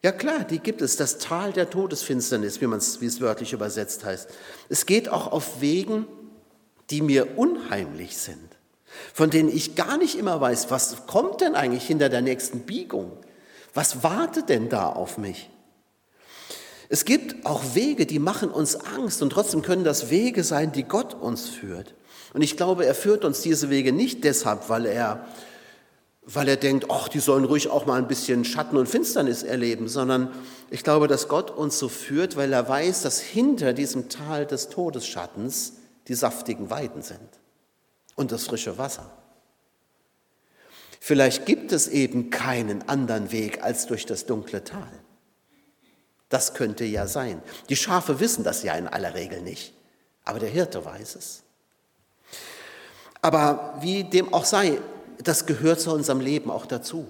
Ja 0.02 0.12
klar, 0.12 0.44
die 0.44 0.58
gibt 0.58 0.82
es, 0.82 0.96
das 0.96 1.16
Tal 1.16 1.54
der 1.54 1.70
Todesfinsternis, 1.70 2.60
wie, 2.60 2.66
wie 2.66 3.06
es 3.06 3.20
wörtlich 3.22 3.54
übersetzt 3.54 4.04
heißt. 4.04 4.28
Es 4.68 4.84
geht 4.84 5.08
auch 5.08 5.32
auf 5.32 5.62
Wegen, 5.62 6.06
die 6.90 7.00
mir 7.00 7.38
unheimlich 7.38 8.18
sind, 8.18 8.58
von 9.14 9.30
denen 9.30 9.48
ich 9.48 9.74
gar 9.74 9.96
nicht 9.96 10.18
immer 10.18 10.38
weiß, 10.38 10.70
was 10.70 11.06
kommt 11.06 11.40
denn 11.40 11.54
eigentlich 11.54 11.86
hinter 11.86 12.10
der 12.10 12.20
nächsten 12.20 12.60
Biegung? 12.60 13.12
Was 13.72 14.02
wartet 14.02 14.50
denn 14.50 14.68
da 14.68 14.90
auf 14.90 15.16
mich? 15.16 15.48
Es 16.88 17.04
gibt 17.04 17.46
auch 17.46 17.62
Wege, 17.74 18.06
die 18.06 18.18
machen 18.18 18.50
uns 18.50 18.76
Angst 18.76 19.22
und 19.22 19.30
trotzdem 19.30 19.62
können 19.62 19.84
das 19.84 20.10
Wege 20.10 20.44
sein, 20.44 20.72
die 20.72 20.84
Gott 20.84 21.14
uns 21.14 21.48
führt. 21.48 21.94
Und 22.32 22.42
ich 22.42 22.56
glaube, 22.56 22.84
er 22.84 22.94
führt 22.94 23.24
uns 23.24 23.40
diese 23.40 23.70
Wege 23.70 23.92
nicht 23.92 24.24
deshalb, 24.24 24.68
weil 24.68 24.86
er 24.86 25.26
weil 26.26 26.48
er 26.48 26.56
denkt, 26.56 26.86
ach, 26.88 27.08
die 27.08 27.20
sollen 27.20 27.44
ruhig 27.44 27.68
auch 27.68 27.86
mal 27.86 27.98
ein 27.98 28.08
bisschen 28.08 28.44
Schatten 28.44 28.76
und 28.76 28.88
Finsternis 28.88 29.42
erleben, 29.42 29.88
sondern 29.88 30.32
ich 30.70 30.82
glaube, 30.82 31.06
dass 31.06 31.28
Gott 31.28 31.50
uns 31.50 31.78
so 31.78 31.88
führt, 31.88 32.36
weil 32.36 32.52
er 32.52 32.66
weiß, 32.66 33.02
dass 33.02 33.20
hinter 33.20 33.72
diesem 33.74 34.08
Tal 34.08 34.46
des 34.46 34.68
Todesschattens 34.70 35.74
die 36.08 36.14
saftigen 36.14 36.70
Weiden 36.70 37.02
sind 37.02 37.28
und 38.14 38.32
das 38.32 38.46
frische 38.46 38.78
Wasser. 38.78 39.10
Vielleicht 40.98 41.44
gibt 41.44 41.72
es 41.72 41.88
eben 41.88 42.30
keinen 42.30 42.88
anderen 42.88 43.30
Weg 43.30 43.62
als 43.62 43.86
durch 43.86 44.06
das 44.06 44.24
dunkle 44.24 44.64
Tal. 44.64 44.88
Das 46.34 46.52
könnte 46.52 46.84
ja 46.84 47.06
sein. 47.06 47.40
Die 47.68 47.76
Schafe 47.76 48.18
wissen 48.18 48.42
das 48.42 48.64
ja 48.64 48.74
in 48.74 48.88
aller 48.88 49.14
Regel 49.14 49.40
nicht, 49.40 49.72
aber 50.24 50.40
der 50.40 50.48
Hirte 50.48 50.84
weiß 50.84 51.14
es. 51.14 51.44
Aber 53.22 53.78
wie 53.82 54.02
dem 54.02 54.34
auch 54.34 54.44
sei, 54.44 54.80
das 55.22 55.46
gehört 55.46 55.78
zu 55.78 55.92
unserem 55.92 56.18
Leben 56.18 56.50
auch 56.50 56.66
dazu. 56.66 57.06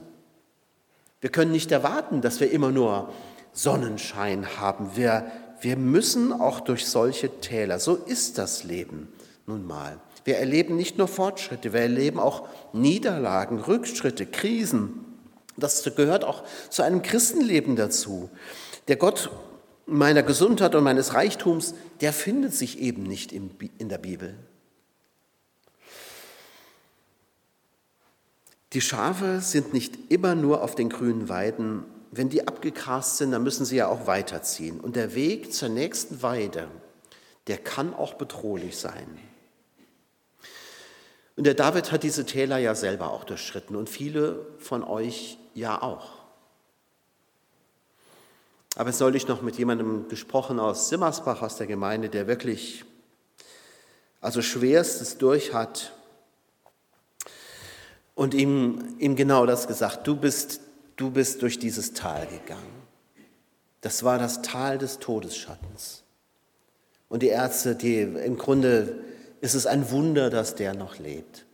Wir 1.23 1.31
können 1.31 1.53
nicht 1.53 1.73
erwarten, 1.73 2.21
dass 2.21 2.39
wir 2.39 2.51
immer 2.51 2.71
nur 2.71 3.15
Sonnenschein 3.55 4.59
haben. 4.61 4.95
Wir, 4.95 5.33
wir 5.59 5.79
müssen 5.79 6.31
auch 6.31 6.61
durch 6.61 6.87
solche 6.87 7.41
Täler. 7.41 7.79
So 7.79 7.95
ist 7.95 8.37
das 8.37 8.63
Leben 8.63 9.11
nun 9.47 9.67
mal. 9.67 9.99
Wir 10.27 10.37
erleben 10.37 10.77
nicht 10.77 10.99
nur 10.99 11.09
Fortschritte, 11.09 11.73
wir 11.73 11.81
erleben 11.81 12.21
auch 12.21 12.47
Niederlagen, 12.75 13.59
Rückschritte, 13.59 14.27
Krisen. 14.27 15.01
Das 15.57 15.83
gehört 15.97 16.25
auch 16.25 16.43
zu 16.69 16.83
einem 16.83 17.01
Christenleben 17.01 17.75
dazu. 17.77 18.29
Der 18.89 18.97
Gott 18.97 19.31
meiner 19.87 20.23
Gesundheit 20.23 20.75
und 20.75 20.85
meines 20.85 21.15
Reichtums, 21.15 21.75
der 22.01 22.13
findet 22.13 22.55
sich 22.55 22.79
eben 22.79 23.03
nicht 23.03 23.33
in 23.33 23.89
der 23.89 23.99
Bibel. 23.99 24.35
Die 28.73 28.81
Schafe 28.81 29.41
sind 29.41 29.73
nicht 29.73 30.11
immer 30.11 30.35
nur 30.35 30.63
auf 30.63 30.75
den 30.75 30.89
grünen 30.89 31.29
Weiden. 31.29 31.85
Wenn 32.11 32.29
die 32.29 32.49
abgegrast 32.49 33.19
sind, 33.19 33.31
dann 33.31 33.45
müssen 33.45 33.65
sie 33.65 33.77
ja 33.77 33.87
auch 33.87 34.07
weiterziehen. 34.09 34.81
Und 34.81 34.97
der 34.97 35.15
Weg 35.15 35.53
zur 35.53 35.69
nächsten 35.69 36.23
Weide, 36.23 36.69
der 37.47 37.59
kann 37.59 37.95
auch 37.95 38.15
bedrohlich 38.15 38.77
sein. 38.77 39.19
Und 41.37 41.45
der 41.45 41.55
David 41.55 41.93
hat 41.93 42.03
diese 42.03 42.27
Täler 42.27 42.59
ja 42.59 42.75
selber 42.75 43.11
auch 43.11 43.25
durchschritten 43.25 43.77
und 43.77 43.89
viele 43.89 44.47
von 44.59 44.83
euch 44.83 45.39
ja 45.55 45.81
auch. 45.81 46.14
Aber 48.77 48.91
es 48.91 48.99
soll 48.99 49.15
ich 49.15 49.29
noch 49.29 49.43
mit 49.43 49.57
jemandem 49.57 50.09
gesprochen 50.09 50.59
aus 50.59 50.89
Simmersbach, 50.89 51.43
aus 51.43 51.57
der 51.57 51.67
Gemeinde, 51.67 52.09
der 52.09 52.27
wirklich 52.27 52.85
also 54.21 54.43
schwerstes 54.43 55.19
durch 55.19 55.53
hat 55.53 55.93
und 58.15 58.35
ihm, 58.35 58.97
ihm 58.99 59.17
genau 59.17 59.47
das 59.47 59.69
gesagt, 59.69 60.07
du 60.07 60.17
bist, 60.17 60.61
du 60.97 61.11
bist 61.11 61.43
durch 61.43 61.59
dieses 61.59 61.93
Tal 61.93 62.27
gegangen. 62.27 62.83
Das 63.81 64.03
war 64.03 64.19
das 64.19 64.43
Tal 64.43 64.79
des 64.79 64.99
Todesschattens. 64.99 66.05
Und 67.09 67.23
die 67.23 67.29
Ärzte, 67.29 67.77
die 67.77 68.01
im 68.01 68.39
Grunde 68.39 68.99
ist 69.41 69.55
es 69.55 69.67
ein 69.67 69.91
Wunder, 69.91 70.31
dass 70.31 70.55
der 70.55 70.75
noch 70.75 70.99
lebt. 70.99 71.45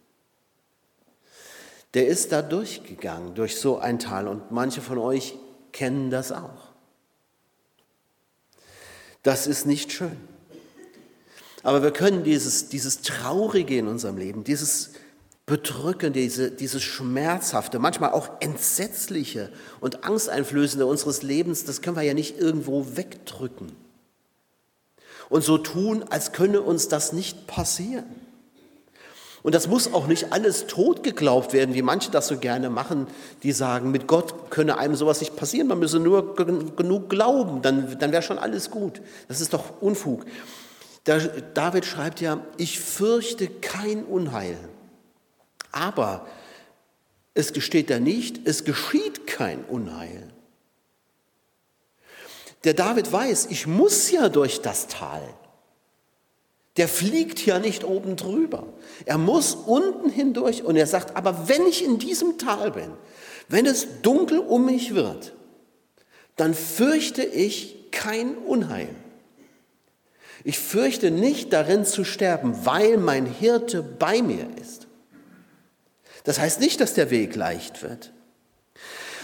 Der 1.94 2.06
ist 2.06 2.30
da 2.30 2.40
durchgegangen, 2.40 3.34
durch 3.34 3.58
so 3.58 3.78
ein 3.78 3.98
Tal. 3.98 4.28
Und 4.28 4.52
manche 4.52 4.80
von 4.80 4.96
euch 4.98 5.34
kennen 5.72 6.08
das 6.10 6.30
auch. 6.30 6.69
Das 9.22 9.46
ist 9.46 9.66
nicht 9.66 9.92
schön. 9.92 10.16
Aber 11.62 11.82
wir 11.82 11.90
können 11.90 12.24
dieses, 12.24 12.68
dieses 12.68 13.02
Traurige 13.02 13.76
in 13.76 13.86
unserem 13.86 14.16
Leben, 14.16 14.44
dieses 14.44 14.92
Bedrückende, 15.44 16.20
diese, 16.20 16.50
dieses 16.50 16.82
Schmerzhafte, 16.82 17.78
manchmal 17.78 18.12
auch 18.12 18.30
Entsetzliche 18.40 19.50
und 19.80 20.04
Angsteinflößende 20.04 20.86
unseres 20.86 21.22
Lebens, 21.22 21.64
das 21.64 21.82
können 21.82 21.96
wir 21.96 22.02
ja 22.02 22.14
nicht 22.14 22.38
irgendwo 22.38 22.96
wegdrücken. 22.96 23.72
Und 25.28 25.44
so 25.44 25.58
tun, 25.58 26.04
als 26.08 26.32
könne 26.32 26.60
uns 26.62 26.88
das 26.88 27.12
nicht 27.12 27.46
passieren. 27.46 28.06
Und 29.42 29.54
das 29.54 29.68
muss 29.68 29.92
auch 29.92 30.06
nicht 30.06 30.32
alles 30.32 30.66
tot 30.66 31.02
geglaubt 31.02 31.52
werden, 31.52 31.74
wie 31.74 31.82
manche 31.82 32.10
das 32.10 32.28
so 32.28 32.36
gerne 32.36 32.68
machen, 32.68 33.06
die 33.42 33.52
sagen, 33.52 33.90
mit 33.90 34.06
Gott 34.06 34.50
könne 34.50 34.76
einem 34.76 34.94
sowas 34.94 35.20
nicht 35.20 35.34
passieren, 35.36 35.66
man 35.66 35.78
müsse 35.78 35.98
nur 35.98 36.34
genug 36.34 37.08
glauben, 37.08 37.62
dann, 37.62 37.98
dann 37.98 38.12
wäre 38.12 38.22
schon 38.22 38.38
alles 38.38 38.70
gut. 38.70 39.00
Das 39.28 39.40
ist 39.40 39.54
doch 39.54 39.80
Unfug. 39.80 40.26
David 41.04 41.86
schreibt 41.86 42.20
ja, 42.20 42.44
ich 42.58 42.78
fürchte 42.80 43.48
kein 43.48 44.04
Unheil. 44.04 44.58
Aber 45.72 46.26
es 47.32 47.52
gesteht 47.52 47.88
da 47.88 47.98
nicht, 47.98 48.40
es 48.44 48.64
geschieht 48.64 49.26
kein 49.26 49.64
Unheil. 49.64 50.28
Der 52.64 52.74
David 52.74 53.10
weiß, 53.10 53.46
ich 53.46 53.66
muss 53.66 54.10
ja 54.10 54.28
durch 54.28 54.60
das 54.60 54.88
Tal. 54.88 55.22
Der 56.80 56.88
fliegt 56.88 57.44
ja 57.44 57.58
nicht 57.58 57.84
oben 57.84 58.16
drüber. 58.16 58.66
Er 59.04 59.18
muss 59.18 59.52
unten 59.54 60.08
hindurch 60.08 60.64
und 60.64 60.76
er 60.76 60.86
sagt, 60.86 61.14
aber 61.14 61.46
wenn 61.46 61.66
ich 61.66 61.84
in 61.84 61.98
diesem 61.98 62.38
Tal 62.38 62.70
bin, 62.70 62.90
wenn 63.48 63.66
es 63.66 64.00
dunkel 64.00 64.38
um 64.38 64.64
mich 64.64 64.94
wird, 64.94 65.34
dann 66.36 66.54
fürchte 66.54 67.22
ich 67.22 67.90
kein 67.90 68.34
Unheil. 68.34 68.88
Ich 70.42 70.58
fürchte 70.58 71.10
nicht 71.10 71.52
darin 71.52 71.84
zu 71.84 72.02
sterben, 72.02 72.64
weil 72.64 72.96
mein 72.96 73.26
Hirte 73.26 73.82
bei 73.82 74.22
mir 74.22 74.46
ist. 74.58 74.86
Das 76.24 76.38
heißt 76.40 76.60
nicht, 76.60 76.80
dass 76.80 76.94
der 76.94 77.10
Weg 77.10 77.36
leicht 77.36 77.82
wird. 77.82 78.10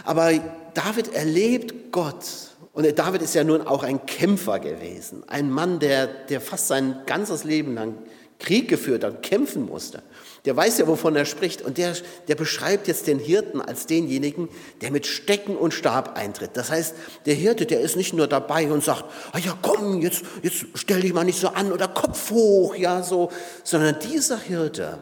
Aber 0.04 0.30
David 0.74 1.14
erlebt 1.14 1.90
Gott. 1.90 2.50
Und 2.76 2.98
David 2.98 3.22
ist 3.22 3.34
ja 3.34 3.42
nun 3.42 3.62
auch 3.62 3.82
ein 3.82 4.04
Kämpfer 4.04 4.58
gewesen. 4.58 5.22
Ein 5.28 5.50
Mann, 5.50 5.78
der, 5.78 6.06
der 6.06 6.42
fast 6.42 6.68
sein 6.68 7.00
ganzes 7.06 7.42
Leben 7.42 7.72
lang 7.74 7.94
Krieg 8.38 8.68
geführt 8.68 9.02
hat, 9.02 9.22
kämpfen 9.22 9.64
musste. 9.64 10.02
Der 10.44 10.54
weiß 10.58 10.76
ja, 10.76 10.86
wovon 10.86 11.16
er 11.16 11.24
spricht. 11.24 11.62
Und 11.62 11.78
der, 11.78 11.94
der 12.28 12.34
beschreibt 12.34 12.86
jetzt 12.86 13.06
den 13.06 13.18
Hirten 13.18 13.62
als 13.62 13.86
denjenigen, 13.86 14.50
der 14.82 14.90
mit 14.90 15.06
Stecken 15.06 15.56
und 15.56 15.72
Stab 15.72 16.18
eintritt. 16.18 16.50
Das 16.52 16.70
heißt, 16.70 16.94
der 17.24 17.32
Hirte, 17.32 17.64
der 17.64 17.80
ist 17.80 17.96
nicht 17.96 18.12
nur 18.12 18.26
dabei 18.26 18.70
und 18.70 18.84
sagt, 18.84 19.06
ah 19.32 19.38
ja, 19.38 19.56
komm, 19.62 20.02
jetzt, 20.02 20.22
jetzt 20.42 20.66
stell 20.74 21.00
dich 21.00 21.14
mal 21.14 21.24
nicht 21.24 21.40
so 21.40 21.48
an 21.48 21.72
oder 21.72 21.88
Kopf 21.88 22.30
hoch, 22.30 22.76
ja, 22.76 23.02
so, 23.02 23.30
sondern 23.64 23.98
dieser 24.00 24.38
Hirte, 24.38 24.98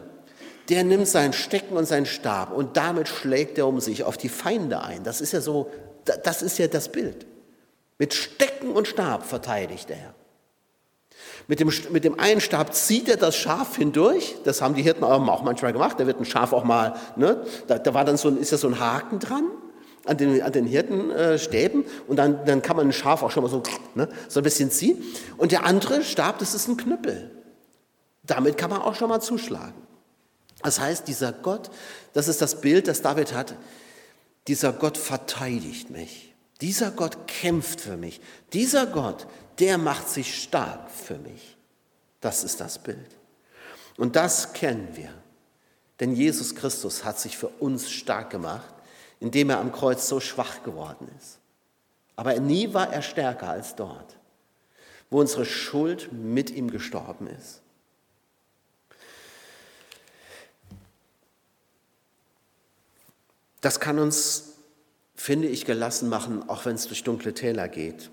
der 0.69 0.85
nimmt 0.85 1.09
seinen 1.09 1.33
Stecken 1.33 1.77
und 1.77 1.87
seinen 1.87 2.07
Stab 2.07 2.53
und 2.53 2.77
damit 2.77 3.09
schlägt 3.09 3.59
er 3.59 3.67
um 3.67 3.81
sich 3.81 4.05
auf 4.05 4.17
die 4.17 4.29
Feinde 4.29 4.81
ein. 4.81 5.03
Das 5.03 5.21
ist 5.21 5.33
ja 5.33 5.41
so, 5.41 5.73
das 6.23 6.41
ist 6.41 6.57
ja 6.59 6.69
das 6.69 6.93
Bild. 6.93 7.27
Mit 7.99 8.15
Stecken 8.15 8.73
und 8.73 8.89
Stab 8.89 9.25
verteidigt 9.25 9.91
er. 9.91 10.15
Mit 11.47 11.61
dem, 11.61 11.71
mit 11.91 12.05
dem 12.05 12.19
einen 12.19 12.41
Stab 12.41 12.75
zieht 12.75 13.09
er 13.09 13.17
das 13.17 13.37
Schaf 13.37 13.77
hindurch. 13.77 14.37
Das 14.45 14.63
haben 14.63 14.75
die 14.75 14.83
Hirten 14.83 15.05
auch 15.05 15.43
manchmal 15.43 15.73
gemacht. 15.73 16.01
Da 16.01 16.07
wird 16.07 16.19
ein 16.19 16.25
Schaf 16.25 16.53
auch 16.53 16.65
mal, 16.65 16.97
ne, 17.17 17.45
da, 17.67 17.79
da 17.79 17.95
war 17.95 18.05
dann 18.05 18.17
so 18.17 18.29
ein, 18.29 18.39
ist 18.39 18.51
ja 18.51 18.59
so 18.59 18.69
ein 18.69 18.81
Haken 18.81 19.19
dran 19.19 19.45
an 20.07 20.17
den, 20.17 20.43
an 20.43 20.53
den 20.53 20.67
Hirtenstäben 20.67 21.85
und 22.09 22.17
dann, 22.17 22.45
dann 22.45 22.63
kann 22.63 22.77
man 22.77 22.89
ein 22.89 22.93
Schaf 22.93 23.23
auch 23.23 23.31
schon 23.31 23.43
mal 23.43 23.49
so, 23.49 23.63
ne, 23.95 24.09
so 24.29 24.41
ein 24.41 24.43
bisschen 24.43 24.71
ziehen. 24.71 25.03
Und 25.37 25.53
der 25.53 25.65
andere 25.65 26.03
Stab, 26.03 26.39
das 26.39 26.55
ist 26.55 26.69
ein 26.69 26.77
Knüppel. 26.77 27.31
Damit 28.23 28.57
kann 28.57 28.71
man 28.71 28.83
auch 28.83 28.95
schon 28.95 29.09
mal 29.09 29.21
zuschlagen. 29.21 29.75
Das 30.63 30.81
heißt, 30.81 31.09
dieser 31.09 31.33
Gott, 31.33 31.71
das 32.15 32.29
ist 32.29 32.41
das 32.41 32.61
Bild, 32.61 32.89
das 32.89 33.03
David 33.03 33.35
hat, 33.35 33.55
dieser 34.49 34.73
Gott 34.73 34.97
verteidigt 34.97 35.91
mich. 35.91 36.34
Dieser 36.65 36.93
Gott 36.93 37.29
kämpft 37.29 37.83
für 37.83 37.99
mich. 37.99 38.23
Dieser 38.55 38.87
Gott, 38.87 39.27
der 39.59 39.77
macht 39.77 40.09
sich 40.09 40.43
stark 40.43 40.91
für 40.91 41.19
mich. 41.19 41.59
Das 42.23 42.43
ist 42.43 42.59
das 42.59 42.79
Bild. 42.79 43.19
Und 43.99 44.17
das 44.17 44.55
kennen 44.55 44.89
wir. 44.95 45.13
Denn 46.01 46.15
Jesus 46.17 46.55
Christus 46.55 47.05
hat 47.05 47.19
sich 47.21 47.37
für 47.37 47.49
uns 47.49 47.91
stark 47.91 48.31
gemacht, 48.31 48.75
indem 49.21 49.51
er 49.51 49.59
am 49.59 49.73
Kreuz 49.73 50.09
so 50.09 50.21
schwach 50.21 50.63
geworden 50.63 51.07
ist. 51.19 51.39
Aber 52.17 52.41
nie 52.41 52.73
war 52.73 52.91
er 52.91 53.03
stärker 53.03 53.51
als 53.51 53.77
dort, 53.77 54.17
wo 55.11 55.21
unsere 55.21 55.45
Schuld 55.45 56.15
mit 56.15 56.49
ihm 56.49 56.71
gestorben 56.71 57.27
ist. 57.27 57.61
Das 63.61 63.81
kann 63.81 63.99
uns 63.99 64.54
finde 65.15 65.49
ich, 65.49 65.65
gelassen 65.65 66.09
machen, 66.09 66.49
auch 66.49 66.65
wenn 66.65 66.75
es 66.75 66.87
durch 66.87 67.05
dunkle 67.05 67.35
Täler 67.35 67.69
geht. 67.69 68.11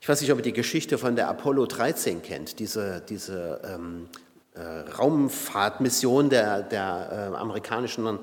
Ich 0.00 0.08
weiß 0.08 0.20
nicht, 0.20 0.32
ob 0.32 0.38
ihr 0.38 0.44
die 0.44 0.52
Geschichte 0.52 0.98
von 0.98 1.14
der 1.14 1.28
Apollo 1.28 1.66
13 1.66 2.22
kennt, 2.22 2.58
diese, 2.58 3.02
diese 3.08 3.60
ähm, 3.64 4.08
äh, 4.54 4.90
Raumfahrtmission 4.90 6.30
der, 6.30 6.62
der, 6.62 7.30
äh, 7.32 7.36
amerikanischen, 7.36 8.18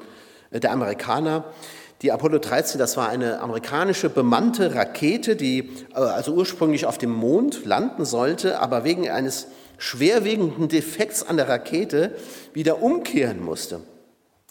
äh, 0.49 0.59
der 0.59 0.71
Amerikaner. 0.71 1.45
Die 2.01 2.11
Apollo 2.11 2.39
13, 2.39 2.79
das 2.79 2.97
war 2.97 3.09
eine 3.09 3.39
amerikanische 3.39 4.09
bemannte 4.09 4.75
Rakete, 4.75 5.35
die 5.35 5.69
äh, 5.93 5.99
also 5.99 6.33
ursprünglich 6.33 6.85
auf 6.85 6.97
dem 6.97 7.11
Mond 7.11 7.65
landen 7.65 8.05
sollte, 8.05 8.59
aber 8.59 8.83
wegen 8.83 9.09
eines 9.09 9.47
schwerwiegenden 9.77 10.67
Defekts 10.67 11.23
an 11.23 11.37
der 11.37 11.47
Rakete 11.47 12.15
wieder 12.53 12.81
umkehren 12.81 13.43
musste. 13.43 13.81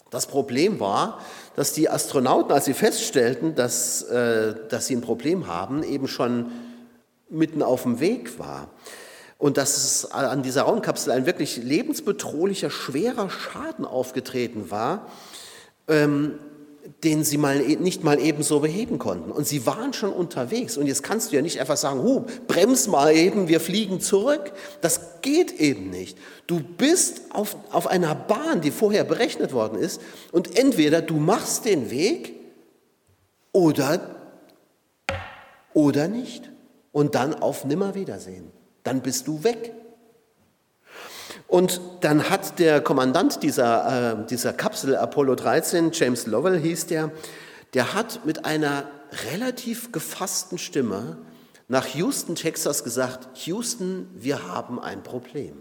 Das 0.09 0.27
Problem 0.27 0.79
war, 0.79 1.19
dass 1.55 1.73
die 1.73 1.89
Astronauten, 1.89 2.51
als 2.51 2.65
sie 2.65 2.73
feststellten, 2.73 3.55
dass, 3.55 4.03
äh, 4.03 4.55
dass 4.69 4.87
sie 4.87 4.95
ein 4.95 5.01
Problem 5.01 5.47
haben, 5.47 5.83
eben 5.83 6.07
schon 6.07 6.51
mitten 7.29 7.61
auf 7.61 7.83
dem 7.83 7.99
Weg 7.99 8.39
war. 8.39 8.69
Und 9.37 9.57
dass 9.57 9.77
es 9.77 10.11
an 10.11 10.41
dieser 10.41 10.63
Raumkapsel 10.63 11.11
ein 11.11 11.25
wirklich 11.25 11.57
lebensbedrohlicher, 11.57 12.71
schwerer 12.71 13.29
Schaden 13.29 13.85
aufgetreten 13.85 14.71
war, 14.71 15.07
ähm, 15.87 16.39
den 17.03 17.23
sie 17.23 17.37
mal, 17.37 17.61
e, 17.61 17.75
nicht 17.75 18.03
mal 18.03 18.19
ebenso 18.19 18.59
beheben 18.59 18.99
konnten. 18.99 19.31
Und 19.31 19.47
sie 19.47 19.65
waren 19.65 19.93
schon 19.93 20.11
unterwegs. 20.11 20.77
Und 20.77 20.87
jetzt 20.87 21.03
kannst 21.03 21.31
du 21.31 21.35
ja 21.35 21.41
nicht 21.41 21.59
einfach 21.59 21.77
sagen, 21.77 22.01
hu, 22.01 22.25
brems 22.47 22.87
mal 22.87 23.15
eben, 23.15 23.47
wir 23.47 23.59
fliegen 23.59 23.99
zurück. 23.99 24.51
Das 24.81 25.21
geht 25.21 25.59
eben 25.59 25.89
nicht. 25.89 26.17
Du 26.47 26.59
bist 26.59 27.21
auf, 27.31 27.55
auf 27.71 27.87
einer 27.87 28.15
Bahn, 28.15 28.61
die 28.61 28.71
vorher 28.71 29.03
berechnet 29.03 29.53
worden 29.53 29.77
ist. 29.77 30.01
Und 30.31 30.57
entweder 30.57 31.01
du 31.01 31.15
machst 31.15 31.65
den 31.65 31.91
Weg 31.91 32.35
oder, 33.51 34.15
oder 35.73 36.07
nicht. 36.07 36.49
Und 36.91 37.15
dann 37.15 37.35
auf 37.35 37.65
Nimmerwiedersehen. 37.65 38.51
Dann 38.83 39.01
bist 39.01 39.27
du 39.27 39.43
weg. 39.43 39.73
Und 41.47 41.79
dann 42.01 42.29
hat 42.29 42.59
der 42.59 42.81
Kommandant 42.81 43.41
dieser, 43.41 44.21
äh, 44.21 44.27
dieser 44.27 44.53
Kapsel 44.53 44.95
Apollo 44.95 45.35
13, 45.35 45.91
James 45.93 46.27
Lovell 46.27 46.59
hieß 46.59 46.87
der, 46.87 47.11
der 47.73 47.93
hat 47.93 48.25
mit 48.25 48.45
einer 48.45 48.85
relativ 49.31 49.91
gefassten 49.91 50.57
Stimme 50.57 51.17
nach 51.69 51.87
Houston, 51.87 52.35
Texas 52.35 52.83
gesagt, 52.83 53.45
Houston, 53.45 54.09
wir 54.13 54.47
haben 54.47 54.79
ein 54.79 55.03
Problem. 55.03 55.57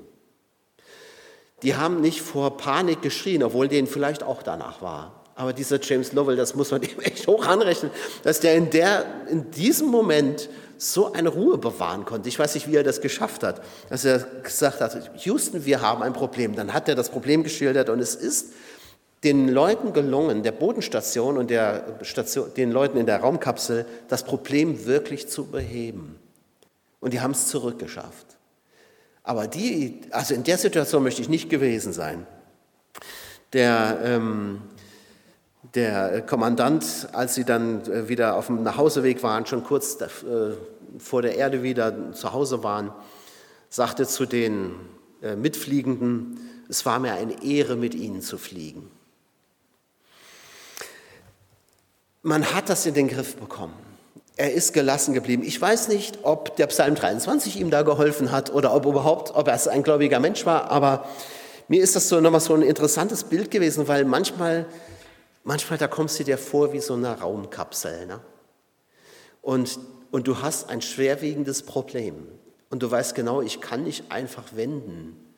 Die 1.62 1.74
haben 1.74 2.00
nicht 2.00 2.20
vor 2.20 2.56
Panik 2.56 3.02
geschrien, 3.02 3.42
obwohl 3.42 3.68
denen 3.68 3.86
vielleicht 3.86 4.22
auch 4.22 4.42
danach 4.42 4.82
war. 4.82 5.24
Aber 5.34 5.52
dieser 5.52 5.80
James 5.80 6.12
Lovell, 6.12 6.36
das 6.36 6.54
muss 6.54 6.70
man 6.70 6.82
ihm 6.82 7.00
echt 7.00 7.26
hoch 7.26 7.46
anrechnen, 7.46 7.90
dass 8.22 8.40
der 8.40 8.54
in, 8.56 8.70
der, 8.70 9.04
in 9.28 9.50
diesem 9.50 9.88
Moment 9.88 10.48
so 10.78 11.12
eine 11.12 11.28
Ruhe 11.28 11.58
bewahren 11.58 12.04
konnte. 12.04 12.28
Ich 12.28 12.38
weiß 12.38 12.54
nicht, 12.54 12.70
wie 12.70 12.76
er 12.76 12.84
das 12.84 13.00
geschafft 13.00 13.42
hat, 13.42 13.62
dass 13.88 14.04
er 14.04 14.20
gesagt 14.42 14.80
hat, 14.80 15.10
Houston, 15.24 15.64
wir 15.64 15.80
haben 15.80 16.02
ein 16.02 16.12
Problem. 16.12 16.54
Dann 16.54 16.72
hat 16.72 16.88
er 16.88 16.94
das 16.94 17.10
Problem 17.10 17.42
geschildert 17.42 17.88
und 17.88 18.00
es 18.00 18.14
ist 18.14 18.52
den 19.24 19.48
Leuten 19.48 19.92
gelungen, 19.92 20.42
der 20.42 20.52
Bodenstation 20.52 21.38
und 21.38 21.50
der 21.50 21.98
Station, 22.02 22.52
den 22.54 22.70
Leuten 22.70 22.98
in 22.98 23.06
der 23.06 23.20
Raumkapsel, 23.20 23.86
das 24.08 24.22
Problem 24.22 24.86
wirklich 24.86 25.28
zu 25.28 25.46
beheben. 25.46 26.18
Und 27.00 27.12
die 27.12 27.20
haben 27.20 27.32
es 27.32 27.48
zurückgeschafft. 27.48 28.26
Aber 29.22 29.48
die, 29.48 30.02
also 30.10 30.34
in 30.34 30.44
der 30.44 30.58
Situation 30.58 31.02
möchte 31.02 31.22
ich 31.22 31.28
nicht 31.28 31.50
gewesen 31.50 31.92
sein. 31.92 32.26
Der, 33.52 33.98
ähm, 34.04 34.62
der 35.76 36.22
Kommandant, 36.22 37.08
als 37.12 37.34
sie 37.34 37.44
dann 37.44 37.82
äh, 37.90 38.08
wieder 38.08 38.36
auf 38.36 38.46
dem 38.46 38.62
Nachhauseweg 38.62 39.22
waren, 39.22 39.46
schon 39.46 39.62
kurz 39.62 40.00
äh, 40.00 40.08
vor 40.98 41.22
der 41.22 41.36
Erde 41.36 41.62
wieder 41.62 42.12
zu 42.12 42.32
Hause 42.32 42.64
waren, 42.64 42.90
sagte 43.68 44.06
zu 44.06 44.26
den 44.26 44.72
äh, 45.22 45.36
Mitfliegenden, 45.36 46.40
es 46.68 46.84
war 46.86 46.98
mir 46.98 47.12
eine 47.12 47.44
Ehre, 47.44 47.76
mit 47.76 47.94
ihnen 47.94 48.22
zu 48.22 48.38
fliegen. 48.38 48.90
Man 52.22 52.54
hat 52.54 52.68
das 52.68 52.86
in 52.86 52.94
den 52.94 53.06
Griff 53.06 53.36
bekommen. 53.36 53.74
Er 54.34 54.52
ist 54.52 54.72
gelassen 54.72 55.14
geblieben. 55.14 55.44
Ich 55.44 55.60
weiß 55.60 55.88
nicht, 55.88 56.18
ob 56.22 56.56
der 56.56 56.66
Psalm 56.66 56.94
23 56.94 57.60
ihm 57.60 57.70
da 57.70 57.82
geholfen 57.82 58.32
hat 58.32 58.52
oder 58.52 58.74
ob 58.74 58.84
überhaupt, 58.84 59.34
ob 59.34 59.46
er 59.46 59.70
ein 59.70 59.82
gläubiger 59.82 60.20
Mensch 60.20 60.44
war, 60.44 60.70
aber 60.70 61.06
mir 61.68 61.82
ist 61.82 61.96
das 61.96 62.08
so 62.08 62.20
nochmal 62.20 62.40
so 62.40 62.54
ein 62.54 62.62
interessantes 62.62 63.24
Bild 63.24 63.50
gewesen, 63.50 63.88
weil 63.88 64.04
manchmal 64.04 64.66
Manchmal, 65.48 65.78
da 65.78 65.86
kommst 65.86 66.18
du 66.18 66.24
dir 66.24 66.38
vor 66.38 66.72
wie 66.72 66.80
so 66.80 66.94
eine 66.94 67.20
Raumkapsel. 67.20 68.06
Ne? 68.06 68.18
Und, 69.42 69.78
und 70.10 70.26
du 70.26 70.42
hast 70.42 70.68
ein 70.70 70.82
schwerwiegendes 70.82 71.62
Problem. 71.62 72.26
Und 72.68 72.82
du 72.82 72.90
weißt 72.90 73.14
genau, 73.14 73.42
ich 73.42 73.60
kann 73.60 73.84
nicht 73.84 74.10
einfach 74.10 74.56
wenden. 74.56 75.32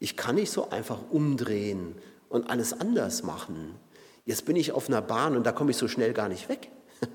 Ich 0.00 0.16
kann 0.16 0.34
nicht 0.34 0.50
so 0.50 0.70
einfach 0.70 0.98
umdrehen 1.08 1.94
und 2.28 2.50
alles 2.50 2.72
anders 2.72 3.22
machen. 3.22 3.76
Jetzt 4.24 4.44
bin 4.44 4.56
ich 4.56 4.72
auf 4.72 4.88
einer 4.88 5.02
Bahn 5.02 5.36
und 5.36 5.44
da 5.44 5.52
komme 5.52 5.70
ich 5.70 5.76
so 5.76 5.86
schnell 5.86 6.14
gar 6.14 6.28
nicht 6.28 6.48
weg. 6.48 6.68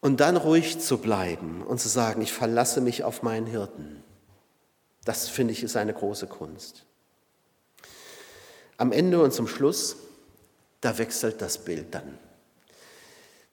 Und 0.00 0.20
dann 0.20 0.36
ruhig 0.36 0.78
zu 0.78 0.98
bleiben 0.98 1.62
und 1.62 1.80
zu 1.80 1.88
sagen, 1.88 2.22
ich 2.22 2.32
verlasse 2.32 2.80
mich 2.80 3.02
auf 3.02 3.24
meinen 3.24 3.46
Hirten. 3.46 4.04
Das 5.04 5.28
finde 5.28 5.52
ich 5.52 5.64
ist 5.64 5.76
eine 5.76 5.94
große 5.94 6.28
Kunst. 6.28 6.84
Am 8.76 8.92
Ende 8.92 9.20
und 9.20 9.32
zum 9.32 9.48
Schluss 9.48 9.96
da 10.86 10.98
wechselt 10.98 11.42
das 11.42 11.58
Bild 11.58 11.94
dann. 11.94 12.16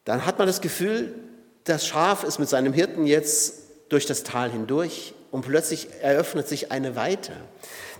Dann 0.05 0.25
hat 0.25 0.37
man 0.37 0.47
das 0.47 0.61
Gefühl, 0.61 1.15
das 1.63 1.87
Schaf 1.87 2.23
ist 2.23 2.37
mit 2.37 2.47
seinem 2.47 2.73
Hirten 2.73 3.07
jetzt 3.07 3.55
durch 3.89 4.05
das 4.05 4.23
Tal 4.23 4.51
hindurch 4.51 5.15
und 5.31 5.41
plötzlich 5.41 5.87
eröffnet 6.01 6.47
sich 6.47 6.71
eine 6.71 6.95
Weite. 6.95 7.31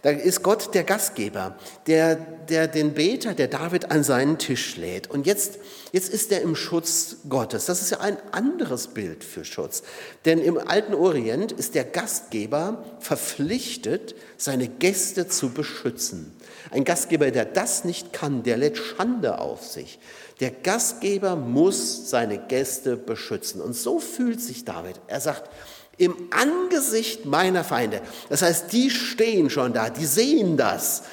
Da 0.04 0.12
ist 0.12 0.44
Gott 0.44 0.76
der 0.76 0.84
Gastgeber, 0.84 1.58
der, 1.88 2.16
der 2.16 2.68
den 2.68 2.94
Beter, 2.94 3.34
der 3.34 3.48
David 3.48 3.90
an 3.90 4.04
seinen 4.04 4.38
Tisch 4.38 4.76
lädt. 4.76 5.10
Und 5.10 5.26
jetzt, 5.26 5.58
jetzt 5.94 6.10
ist 6.10 6.32
er 6.32 6.42
im 6.42 6.56
Schutz 6.56 7.16
Gottes. 7.28 7.66
Das 7.66 7.82
ist 7.82 7.90
ja 7.90 8.02
ein 8.02 8.18
anderes 8.34 8.88
Bild 8.90 9.24
für 9.24 9.46
Schutz. 9.46 9.82
Denn 10.26 10.40
im 10.40 10.60
alten 10.60 10.94
Orient 10.94 11.54
ist 11.54 11.74
der 11.74 11.86
Gastgeber 11.86 12.84
verpflichtet, 13.00 14.14
seine 14.38 14.68
Gäste 14.68 15.28
zu 15.28 15.52
beschützen. 15.54 16.36
Ein 16.72 16.84
Gastgeber, 16.84 17.32
der 17.32 17.46
das 17.46 17.84
nicht 17.84 18.14
kann, 18.14 18.44
der 18.44 18.58
lädt 18.58 18.78
Schande 18.78 19.40
auf 19.40 19.66
sich. 19.66 20.00
Der 20.40 20.52
Gastgeber 20.52 21.36
muss 21.36 22.10
seine 22.10 22.38
Gäste 22.38 22.98
beschützen. 22.98 23.62
Und 23.62 23.74
so 23.74 24.00
fühlt 24.00 24.42
sich 24.42 24.66
David. 24.66 25.00
Er 25.08 25.20
sagt, 25.20 25.50
Im 25.98 26.16
Angesicht 26.32 27.26
meiner 27.26 27.64
Feinde. 27.64 28.02
Das 28.30 28.42
heißt, 28.42 28.74
die 28.74 28.90
stehen 28.90 29.50
schon 29.50 29.74
da, 29.74 29.90
die 29.90 30.06
sehen 30.06 30.58
das 30.58 31.04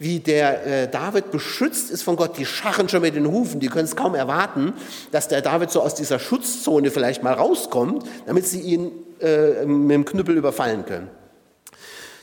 wie 0.00 0.18
der 0.18 0.66
äh, 0.66 0.88
David 0.88 1.30
beschützt 1.30 1.90
ist 1.90 2.02
von 2.02 2.16
Gott. 2.16 2.38
Die 2.38 2.46
scharren 2.46 2.88
schon 2.88 3.02
mit 3.02 3.14
den 3.14 3.30
Hufen, 3.30 3.60
die 3.60 3.68
können 3.68 3.84
es 3.84 3.94
kaum 3.94 4.14
erwarten, 4.14 4.72
dass 5.12 5.28
der 5.28 5.42
David 5.42 5.70
so 5.70 5.82
aus 5.82 5.94
dieser 5.94 6.18
Schutzzone 6.18 6.90
vielleicht 6.90 7.22
mal 7.22 7.34
rauskommt, 7.34 8.04
damit 8.26 8.46
sie 8.46 8.60
ihn 8.60 8.92
äh, 9.20 9.66
mit 9.66 9.94
dem 9.94 10.04
Knüppel 10.06 10.36
überfallen 10.36 10.86
können. 10.86 11.10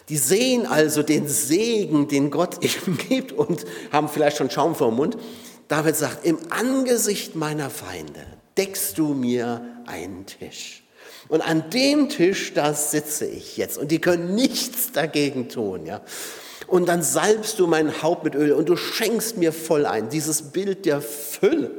Die 0.10 0.18
sehen 0.18 0.66
also 0.66 1.04
den 1.04 1.28
Segen, 1.28 2.08
den 2.08 2.32
Gott 2.32 2.64
ihm 2.88 2.98
gibt 2.98 3.32
und 3.34 3.66
haben 3.92 4.10
vielleicht 4.10 4.38
schon 4.38 4.50
Schaum 4.50 4.76
vor 4.76 4.90
dem 4.90 4.96
Mund. 4.96 5.18
David 5.68 5.96
sagt, 5.96 6.26
im 6.26 6.40
Angesicht 6.50 7.36
meiner 7.36 7.70
Feinde 7.70 8.26
deckst 8.58 8.98
du 8.98 9.14
mir 9.14 9.62
einen 9.86 10.26
Tisch. 10.26 10.84
Und 11.28 11.42
an 11.42 11.70
dem 11.72 12.08
Tisch, 12.08 12.54
da 12.54 12.74
sitze 12.74 13.26
ich 13.26 13.58
jetzt. 13.58 13.78
Und 13.78 13.92
die 13.92 14.00
können 14.00 14.34
nichts 14.34 14.94
dagegen 14.94 15.50
tun. 15.50 15.86
Ja. 15.86 16.02
Und 16.68 16.88
dann 16.88 17.04
salbst 17.04 17.60
du 17.60 17.68
mein 17.68 18.02
Haupt 18.02 18.24
mit 18.24 18.36
Öl 18.36 18.54
und 18.54 18.70
du 18.70 18.78
schenkst 18.78 19.38
mir 19.38 19.52
voll 19.52 19.86
ein. 19.86 20.10
Dieses 20.10 20.42
Bild 20.42 20.86
der 20.86 21.02
Fülle 21.02 21.72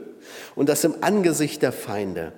und 0.55 0.69
das 0.69 0.85
im 0.85 0.97
Angesicht 1.03 1.63
der 1.63 1.73
Feinde. 1.73 2.33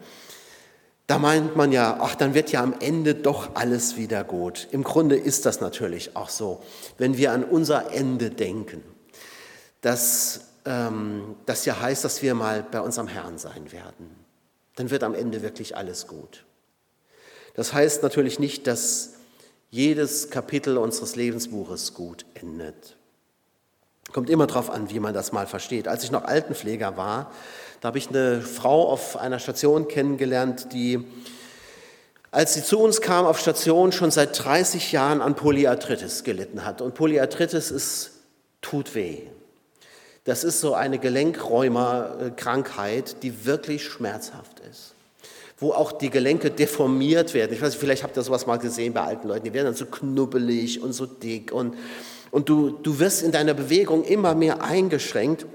Da 1.11 1.18
meint 1.18 1.57
man 1.57 1.73
ja, 1.73 1.99
ach, 2.01 2.14
dann 2.14 2.35
wird 2.35 2.53
ja 2.53 2.62
am 2.62 2.73
Ende 2.79 3.16
doch 3.16 3.57
alles 3.57 3.96
wieder 3.96 4.23
gut. 4.23 4.68
Im 4.70 4.85
Grunde 4.85 5.16
ist 5.16 5.44
das 5.44 5.61
natürlich 5.61 6.14
auch 6.14 6.29
so, 6.29 6.62
wenn 6.99 7.16
wir 7.16 7.33
an 7.33 7.42
unser 7.42 7.90
Ende 7.90 8.31
denken. 8.31 8.85
Dass 9.81 10.42
ähm, 10.64 11.35
das 11.46 11.64
ja 11.64 11.81
heißt, 11.81 12.05
dass 12.05 12.23
wir 12.23 12.35
mal 12.35 12.62
bei 12.62 12.81
unserem 12.81 13.09
Herrn 13.09 13.38
sein 13.38 13.73
werden. 13.73 14.09
Dann 14.77 14.92
wird 14.92 15.03
am 15.03 15.16
Ende 15.16 15.42
wirklich 15.42 15.77
alles 15.77 16.07
gut. 16.07 16.44
Das 17.55 17.73
heißt 17.73 18.05
natürlich 18.05 18.38
nicht, 18.38 18.68
dass 18.68 19.14
jedes 19.68 20.31
Kapitel 20.31 20.79
unseres 20.79 21.16
Lebensbuches 21.16 21.92
gut 21.92 22.25
endet. 22.35 22.96
Kommt 24.12 24.31
immer 24.31 24.46
darauf 24.46 24.70
an, 24.70 24.90
wie 24.90 24.99
man 24.99 25.14
das 25.14 25.33
mal 25.33 25.46
versteht. 25.46 25.87
Als 25.87 26.05
ich 26.05 26.11
noch 26.11 26.25
Altenpfleger 26.25 26.96
war, 26.96 27.31
da 27.81 27.88
habe 27.88 27.99
ich 27.99 28.09
eine 28.09 28.40
Frau 28.40 28.90
auf 28.90 29.16
einer 29.16 29.38
Station 29.38 29.88
kennengelernt, 29.88 30.73
die, 30.73 31.05
als 32.31 32.55
sie 32.55 32.62
zu 32.62 32.79
uns 32.81 33.01
kam 33.01 33.25
auf 33.25 33.38
Station, 33.38 33.92
schon 33.92 34.11
seit 34.11 34.44
30 34.44 34.92
Jahren 34.92 35.23
an 35.23 35.37
Polyarthritis 35.37 36.25
gelitten 36.25 36.64
hat. 36.64 36.83
Und 36.83 36.94
Polyarthritis 36.94 37.70
ist, 37.70 38.11
tut 38.61 38.94
weh. 38.94 39.23
Das 40.25 40.44
ist 40.44 40.61
so 40.61 40.75
eine 40.75 40.99
Gelenkräumerkrankheit, 40.99 43.23
die 43.23 43.46
wirklich 43.46 43.85
schmerzhaft 43.85 44.61
ist. 44.70 44.92
Wo 45.57 45.73
auch 45.73 45.92
die 45.92 46.11
Gelenke 46.11 46.51
deformiert 46.51 47.33
werden. 47.33 47.53
Ich 47.53 47.62
weiß 47.62 47.70
nicht, 47.70 47.81
vielleicht 47.81 48.03
habt 48.03 48.16
ihr 48.16 48.23
sowas 48.23 48.46
mal 48.46 48.59
gesehen 48.59 48.92
bei 48.92 49.03
alten 49.03 49.29
Leuten. 49.29 49.44
Die 49.44 49.55
werden 49.55 49.66
dann 49.66 49.75
so 49.75 49.87
knubbelig 49.87 50.83
und 50.83 50.92
so 50.92 51.07
dick. 51.07 51.53
Und, 51.53 51.77
und 52.31 52.49
du, 52.49 52.71
du 52.71 52.99
wirst 52.99 53.23
in 53.23 53.33
deiner 53.33 53.55
Bewegung 53.55 54.05
immer 54.05 54.35
mehr 54.35 54.62
eingeschränkt. 54.62 55.47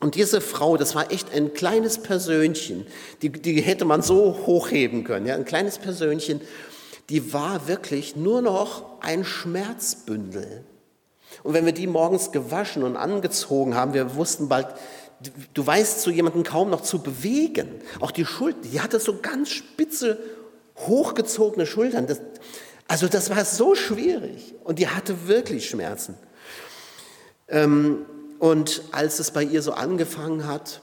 Und 0.00 0.14
diese 0.14 0.40
Frau, 0.40 0.76
das 0.76 0.94
war 0.94 1.10
echt 1.10 1.32
ein 1.34 1.54
kleines 1.54 1.98
Persönchen, 1.98 2.86
die, 3.22 3.30
die 3.30 3.60
hätte 3.60 3.84
man 3.84 4.02
so 4.02 4.46
hochheben 4.46 5.04
können, 5.04 5.26
ja, 5.26 5.34
ein 5.34 5.44
kleines 5.44 5.78
Persönchen, 5.78 6.40
die 7.08 7.32
war 7.32 7.66
wirklich 7.66 8.16
nur 8.16 8.42
noch 8.42 8.84
ein 9.00 9.24
Schmerzbündel. 9.24 10.64
Und 11.42 11.54
wenn 11.54 11.64
wir 11.64 11.72
die 11.72 11.86
morgens 11.86 12.32
gewaschen 12.32 12.82
und 12.82 12.96
angezogen 12.96 13.74
haben, 13.74 13.94
wir 13.94 14.14
wussten 14.14 14.48
bald, 14.48 14.68
du 15.54 15.66
weißt 15.66 16.02
so 16.02 16.10
jemanden 16.10 16.42
kaum 16.42 16.70
noch 16.70 16.82
zu 16.82 17.00
bewegen. 17.00 17.68
Auch 18.00 18.10
die 18.10 18.26
Schultern, 18.26 18.62
die 18.70 18.80
hatte 18.80 19.00
so 19.00 19.18
ganz 19.20 19.50
spitze, 19.50 20.18
hochgezogene 20.76 21.66
Schultern. 21.66 22.06
Das, 22.06 22.20
also 22.88 23.06
das 23.06 23.30
war 23.30 23.44
so 23.44 23.74
schwierig 23.74 24.54
und 24.64 24.78
die 24.78 24.88
hatte 24.88 25.28
wirklich 25.28 25.68
Schmerzen. 25.68 26.16
Ähm, 27.46 28.06
und 28.38 28.82
als 28.92 29.18
es 29.18 29.30
bei 29.30 29.42
ihr 29.42 29.62
so 29.62 29.72
angefangen 29.72 30.46
hat 30.46 30.80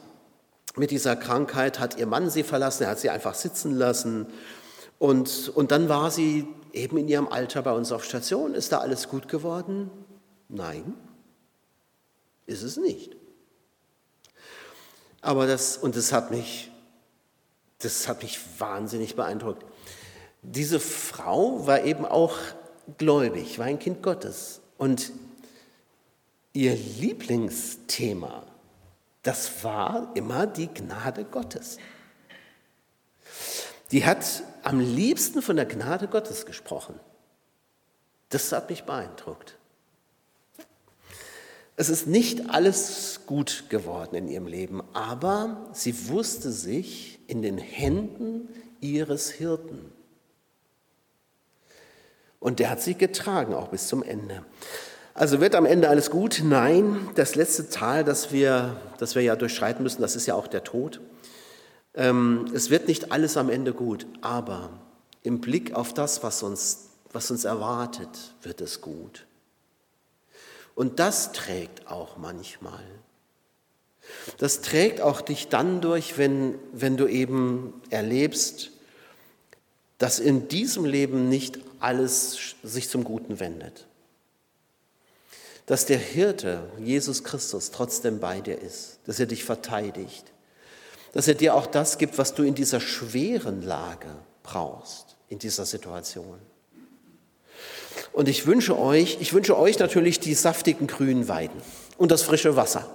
mit 0.75 0.91
dieser 0.91 1.15
Krankheit, 1.15 1.79
hat 1.79 1.97
ihr 1.97 2.05
Mann 2.05 2.29
sie 2.29 2.43
verlassen, 2.43 2.83
er 2.83 2.89
hat 2.89 2.99
sie 2.99 3.09
einfach 3.09 3.33
sitzen 3.33 3.75
lassen. 3.75 4.27
Und, 4.99 5.49
und 5.55 5.71
dann 5.71 5.89
war 5.89 6.11
sie 6.11 6.47
eben 6.73 6.97
in 6.97 7.07
ihrem 7.07 7.27
Alter 7.27 7.63
bei 7.63 7.71
uns 7.71 7.91
auf 7.91 8.03
Station. 8.03 8.53
Ist 8.53 8.71
da 8.71 8.79
alles 8.79 9.07
gut 9.09 9.27
geworden? 9.27 9.89
Nein, 10.47 10.93
ist 12.45 12.61
es 12.61 12.77
nicht. 12.77 13.15
Aber 15.21 15.47
das, 15.47 15.77
und 15.77 15.95
das 15.95 16.11
hat 16.11 16.29
mich, 16.29 16.71
das 17.79 18.07
hat 18.07 18.21
mich 18.21 18.39
wahnsinnig 18.59 19.15
beeindruckt. 19.15 19.65
Diese 20.51 20.79
Frau 20.79 21.65
war 21.65 21.83
eben 21.83 22.05
auch 22.05 22.37
gläubig, 22.97 23.57
war 23.57 23.65
ein 23.65 23.79
Kind 23.79 24.03
Gottes. 24.03 24.61
Und 24.77 25.11
ihr 26.53 26.75
Lieblingsthema, 26.75 28.45
das 29.23 29.63
war 29.63 30.11
immer 30.15 30.45
die 30.45 30.67
Gnade 30.67 31.25
Gottes. 31.25 31.77
Die 33.91 34.05
hat 34.05 34.43
am 34.63 34.79
liebsten 34.79 35.41
von 35.41 35.55
der 35.55 35.65
Gnade 35.65 36.07
Gottes 36.07 36.45
gesprochen. 36.45 36.99
Das 38.29 38.51
hat 38.51 38.69
mich 38.69 38.83
beeindruckt. 38.83 39.57
Es 41.77 41.89
ist 41.89 42.07
nicht 42.07 42.49
alles 42.49 43.21
gut 43.25 43.65
geworden 43.69 44.15
in 44.15 44.27
ihrem 44.27 44.47
Leben, 44.47 44.81
aber 44.93 45.69
sie 45.73 46.07
wusste 46.07 46.51
sich 46.51 47.19
in 47.27 47.41
den 47.41 47.57
Händen 47.57 48.47
ihres 48.79 49.29
Hirten. 49.29 49.91
Und 52.39 52.59
der 52.59 52.69
hat 52.69 52.81
sie 52.81 52.95
getragen, 52.95 53.53
auch 53.53 53.69
bis 53.69 53.87
zum 53.87 54.03
Ende. 54.03 54.43
Also 55.13 55.39
wird 55.39 55.55
am 55.55 55.65
Ende 55.65 55.87
alles 55.87 56.11
gut? 56.11 56.41
Nein, 56.43 57.09
das 57.15 57.35
letzte 57.35 57.69
Tal, 57.69 58.03
das 58.03 58.31
wir, 58.33 58.75
das 58.97 59.15
wir 59.15 59.21
ja 59.21 59.35
durchschreiten 59.35 59.81
müssen, 59.81 60.01
das 60.01 60.15
ist 60.15 60.25
ja 60.25 60.35
auch 60.35 60.47
der 60.47 60.63
Tod. 60.63 60.99
Ähm, 61.93 62.51
es 62.53 62.69
wird 62.69 62.87
nicht 62.89 63.13
alles 63.13 63.37
am 63.37 63.49
Ende 63.49 63.73
gut, 63.73 64.05
aber 64.21 64.71
im 65.23 65.39
Blick 65.39 65.73
auf 65.73 65.93
das, 65.93 66.21
was 66.21 66.43
uns, 66.43 66.89
was 67.13 67.31
uns 67.31 67.45
erwartet, 67.45 68.35
wird 68.43 68.59
es 68.59 68.81
gut. 68.81 69.25
Und 70.75 70.99
das 70.99 71.31
trägt 71.31 71.87
auch 71.89 72.17
manchmal. 72.17 72.83
Das 74.37 74.61
trägt 74.61 75.01
auch 75.01 75.21
dich 75.21 75.47
dann 75.47 75.81
durch, 75.81 76.17
wenn, 76.17 76.55
wenn 76.73 76.97
du 76.97 77.07
eben 77.07 77.73
erlebst, 77.89 78.71
dass 79.97 80.19
in 80.19 80.47
diesem 80.49 80.83
Leben 80.83 81.29
nicht 81.29 81.59
alles 81.85 82.55
sich 82.63 82.89
zum 82.89 83.03
Guten 83.03 83.39
wendet 83.39 83.85
dass 85.65 85.85
der 85.85 85.97
Hirte, 85.97 86.69
Jesus 86.79 87.23
Christus, 87.23 87.71
trotzdem 87.71 88.19
bei 88.19 88.39
dir 88.41 88.59
ist, 88.59 88.99
dass 89.05 89.19
er 89.19 89.25
dich 89.25 89.43
verteidigt, 89.43 90.31
dass 91.13 91.27
er 91.27 91.33
dir 91.33 91.55
auch 91.55 91.65
das 91.65 91.97
gibt, 91.97 92.17
was 92.17 92.33
du 92.33 92.43
in 92.43 92.55
dieser 92.55 92.79
schweren 92.79 93.61
Lage 93.61 94.09
brauchst, 94.43 95.15
in 95.29 95.39
dieser 95.39 95.65
Situation. 95.65 96.37
Und 98.11 98.27
ich 98.27 98.45
wünsche 98.45 98.77
euch, 98.77 99.17
ich 99.21 99.33
wünsche 99.33 99.57
euch 99.57 99.79
natürlich 99.79 100.19
die 100.19 100.33
saftigen 100.33 100.87
grünen 100.87 101.27
Weiden 101.27 101.61
und 101.97 102.11
das 102.11 102.21
frische 102.21 102.55
Wasser. 102.55 102.87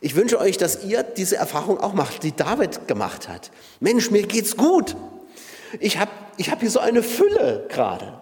Ich 0.00 0.14
wünsche 0.14 0.38
euch, 0.38 0.56
dass 0.56 0.84
ihr 0.84 1.02
diese 1.02 1.36
Erfahrung 1.36 1.80
auch 1.80 1.92
macht, 1.92 2.22
die 2.22 2.34
David 2.34 2.88
gemacht 2.88 3.28
hat. 3.28 3.50
Mensch, 3.80 4.10
mir 4.10 4.26
geht's 4.26 4.56
gut. 4.56 4.96
Ich 5.80 5.98
habe 5.98 6.10
ich 6.36 6.50
hab 6.50 6.60
hier 6.60 6.70
so 6.70 6.80
eine 6.80 7.02
Fülle 7.02 7.66
gerade. 7.68 8.20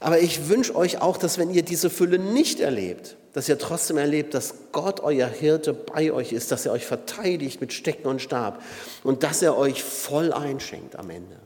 Aber 0.00 0.20
ich 0.20 0.48
wünsche 0.48 0.76
euch 0.76 1.00
auch, 1.00 1.16
dass 1.16 1.38
wenn 1.38 1.50
ihr 1.50 1.62
diese 1.62 1.90
Fülle 1.90 2.18
nicht 2.18 2.60
erlebt, 2.60 3.16
dass 3.32 3.48
ihr 3.48 3.58
trotzdem 3.58 3.96
erlebt, 3.96 4.34
dass 4.34 4.54
Gott, 4.72 5.00
euer 5.00 5.26
Hirte, 5.26 5.72
bei 5.74 6.12
euch 6.12 6.32
ist, 6.32 6.52
dass 6.52 6.66
er 6.66 6.72
euch 6.72 6.86
verteidigt 6.86 7.60
mit 7.60 7.72
Stecken 7.72 8.06
und 8.06 8.22
Stab 8.22 8.62
und 9.02 9.22
dass 9.24 9.42
er 9.42 9.56
euch 9.56 9.82
voll 9.82 10.32
einschenkt 10.32 10.96
am 10.96 11.10
Ende. 11.10 11.36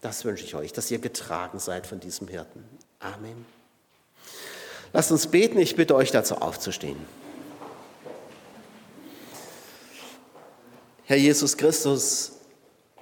Das 0.00 0.24
wünsche 0.24 0.44
ich 0.44 0.54
euch, 0.54 0.72
dass 0.72 0.90
ihr 0.90 0.98
getragen 0.98 1.58
seid 1.58 1.86
von 1.86 2.00
diesem 2.00 2.28
Hirten. 2.28 2.64
Amen. 3.00 3.44
Lasst 4.92 5.10
uns 5.10 5.26
beten, 5.26 5.58
ich 5.58 5.76
bitte 5.76 5.94
euch 5.94 6.10
dazu 6.10 6.36
aufzustehen. 6.36 6.98
Herr 11.04 11.16
Jesus 11.16 11.56
Christus, 11.56 12.32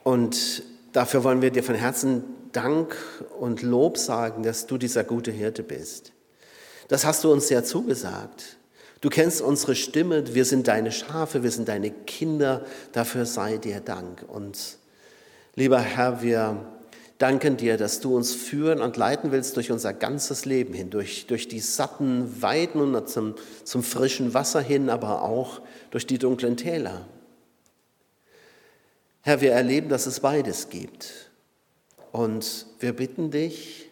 und 0.08 0.62
dafür 0.92 1.24
wollen 1.24 1.42
wir 1.42 1.50
dir 1.50 1.62
von 1.62 1.74
Herzen 1.74 2.24
Dank 2.52 2.96
und 3.38 3.62
Lob 3.62 3.98
sagen, 3.98 4.42
dass 4.42 4.66
du 4.66 4.78
dieser 4.78 5.04
gute 5.04 5.30
Hirte 5.30 5.62
bist. 5.62 6.12
Das 6.88 7.04
hast 7.04 7.24
du 7.24 7.32
uns 7.32 7.50
ja 7.50 7.62
zugesagt. 7.62 8.56
Du 9.00 9.10
kennst 9.10 9.40
unsere 9.40 9.76
Stimme, 9.76 10.34
wir 10.34 10.44
sind 10.44 10.66
deine 10.66 10.90
Schafe, 10.90 11.42
wir 11.42 11.50
sind 11.52 11.68
deine 11.68 11.90
Kinder, 11.90 12.64
dafür 12.92 13.26
sei 13.26 13.58
dir 13.58 13.80
Dank. 13.80 14.24
Und 14.26 14.78
lieber 15.54 15.78
Herr, 15.78 16.22
wir 16.22 16.66
danken 17.18 17.56
dir, 17.56 17.76
dass 17.76 18.00
du 18.00 18.16
uns 18.16 18.34
führen 18.34 18.80
und 18.80 18.96
leiten 18.96 19.30
willst 19.30 19.56
durch 19.56 19.70
unser 19.70 19.92
ganzes 19.92 20.46
Leben 20.46 20.72
hin, 20.72 20.90
durch, 20.90 21.26
durch 21.26 21.46
die 21.46 21.60
satten 21.60 22.42
Weiden 22.42 22.94
und 22.94 23.08
zum, 23.08 23.34
zum 23.62 23.82
frischen 23.84 24.34
Wasser 24.34 24.60
hin, 24.60 24.90
aber 24.90 25.22
auch 25.22 25.60
durch 25.90 26.06
die 26.06 26.18
dunklen 26.18 26.56
Täler. 26.56 27.06
Herr, 29.28 29.42
wir 29.42 29.52
erleben, 29.52 29.90
dass 29.90 30.06
es 30.06 30.20
beides 30.20 30.70
gibt. 30.70 31.30
Und 32.12 32.64
wir 32.80 32.94
bitten 32.94 33.30
dich, 33.30 33.90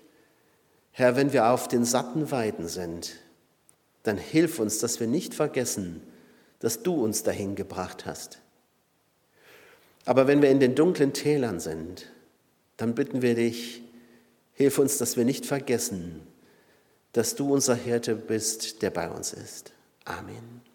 Herr, 0.93 1.14
wenn 1.14 1.34
wir 1.34 1.51
auf 1.51 1.68
den 1.68 1.84
satten 1.84 2.30
Weiden 2.30 2.68
sind, 2.68 3.16
dann 4.03 4.16
hilf 4.16 4.59
uns, 4.59 4.78
dass 4.78 4.99
wir 4.99 5.07
nicht 5.07 5.34
vergessen, 5.34 6.01
dass 6.61 6.82
du 6.82 6.95
uns 7.05 7.22
dahin 7.22 7.55
gebracht 7.55 8.07
hast. 8.07 8.39
Aber 10.07 10.26
wenn 10.26 10.41
wir 10.41 10.49
in 10.49 10.59
den 10.59 10.74
dunklen 10.74 11.12
Tälern 11.12 11.61
sind, 11.61 12.11
dann 12.78 12.95
bitten 12.95 13.20
wir 13.20 13.34
dich, 13.34 13.82
hilf 14.55 14.78
uns, 14.78 14.97
dass 14.97 15.18
wir 15.18 15.26
nicht 15.26 15.45
vergessen, 15.45 16.26
dass 17.12 17.34
du 17.34 17.53
unser 17.53 17.74
Hirte 17.74 18.14
bist, 18.14 18.80
der 18.80 18.89
bei 18.89 19.11
uns 19.11 19.34
ist. 19.34 19.74
Amen. 20.07 20.66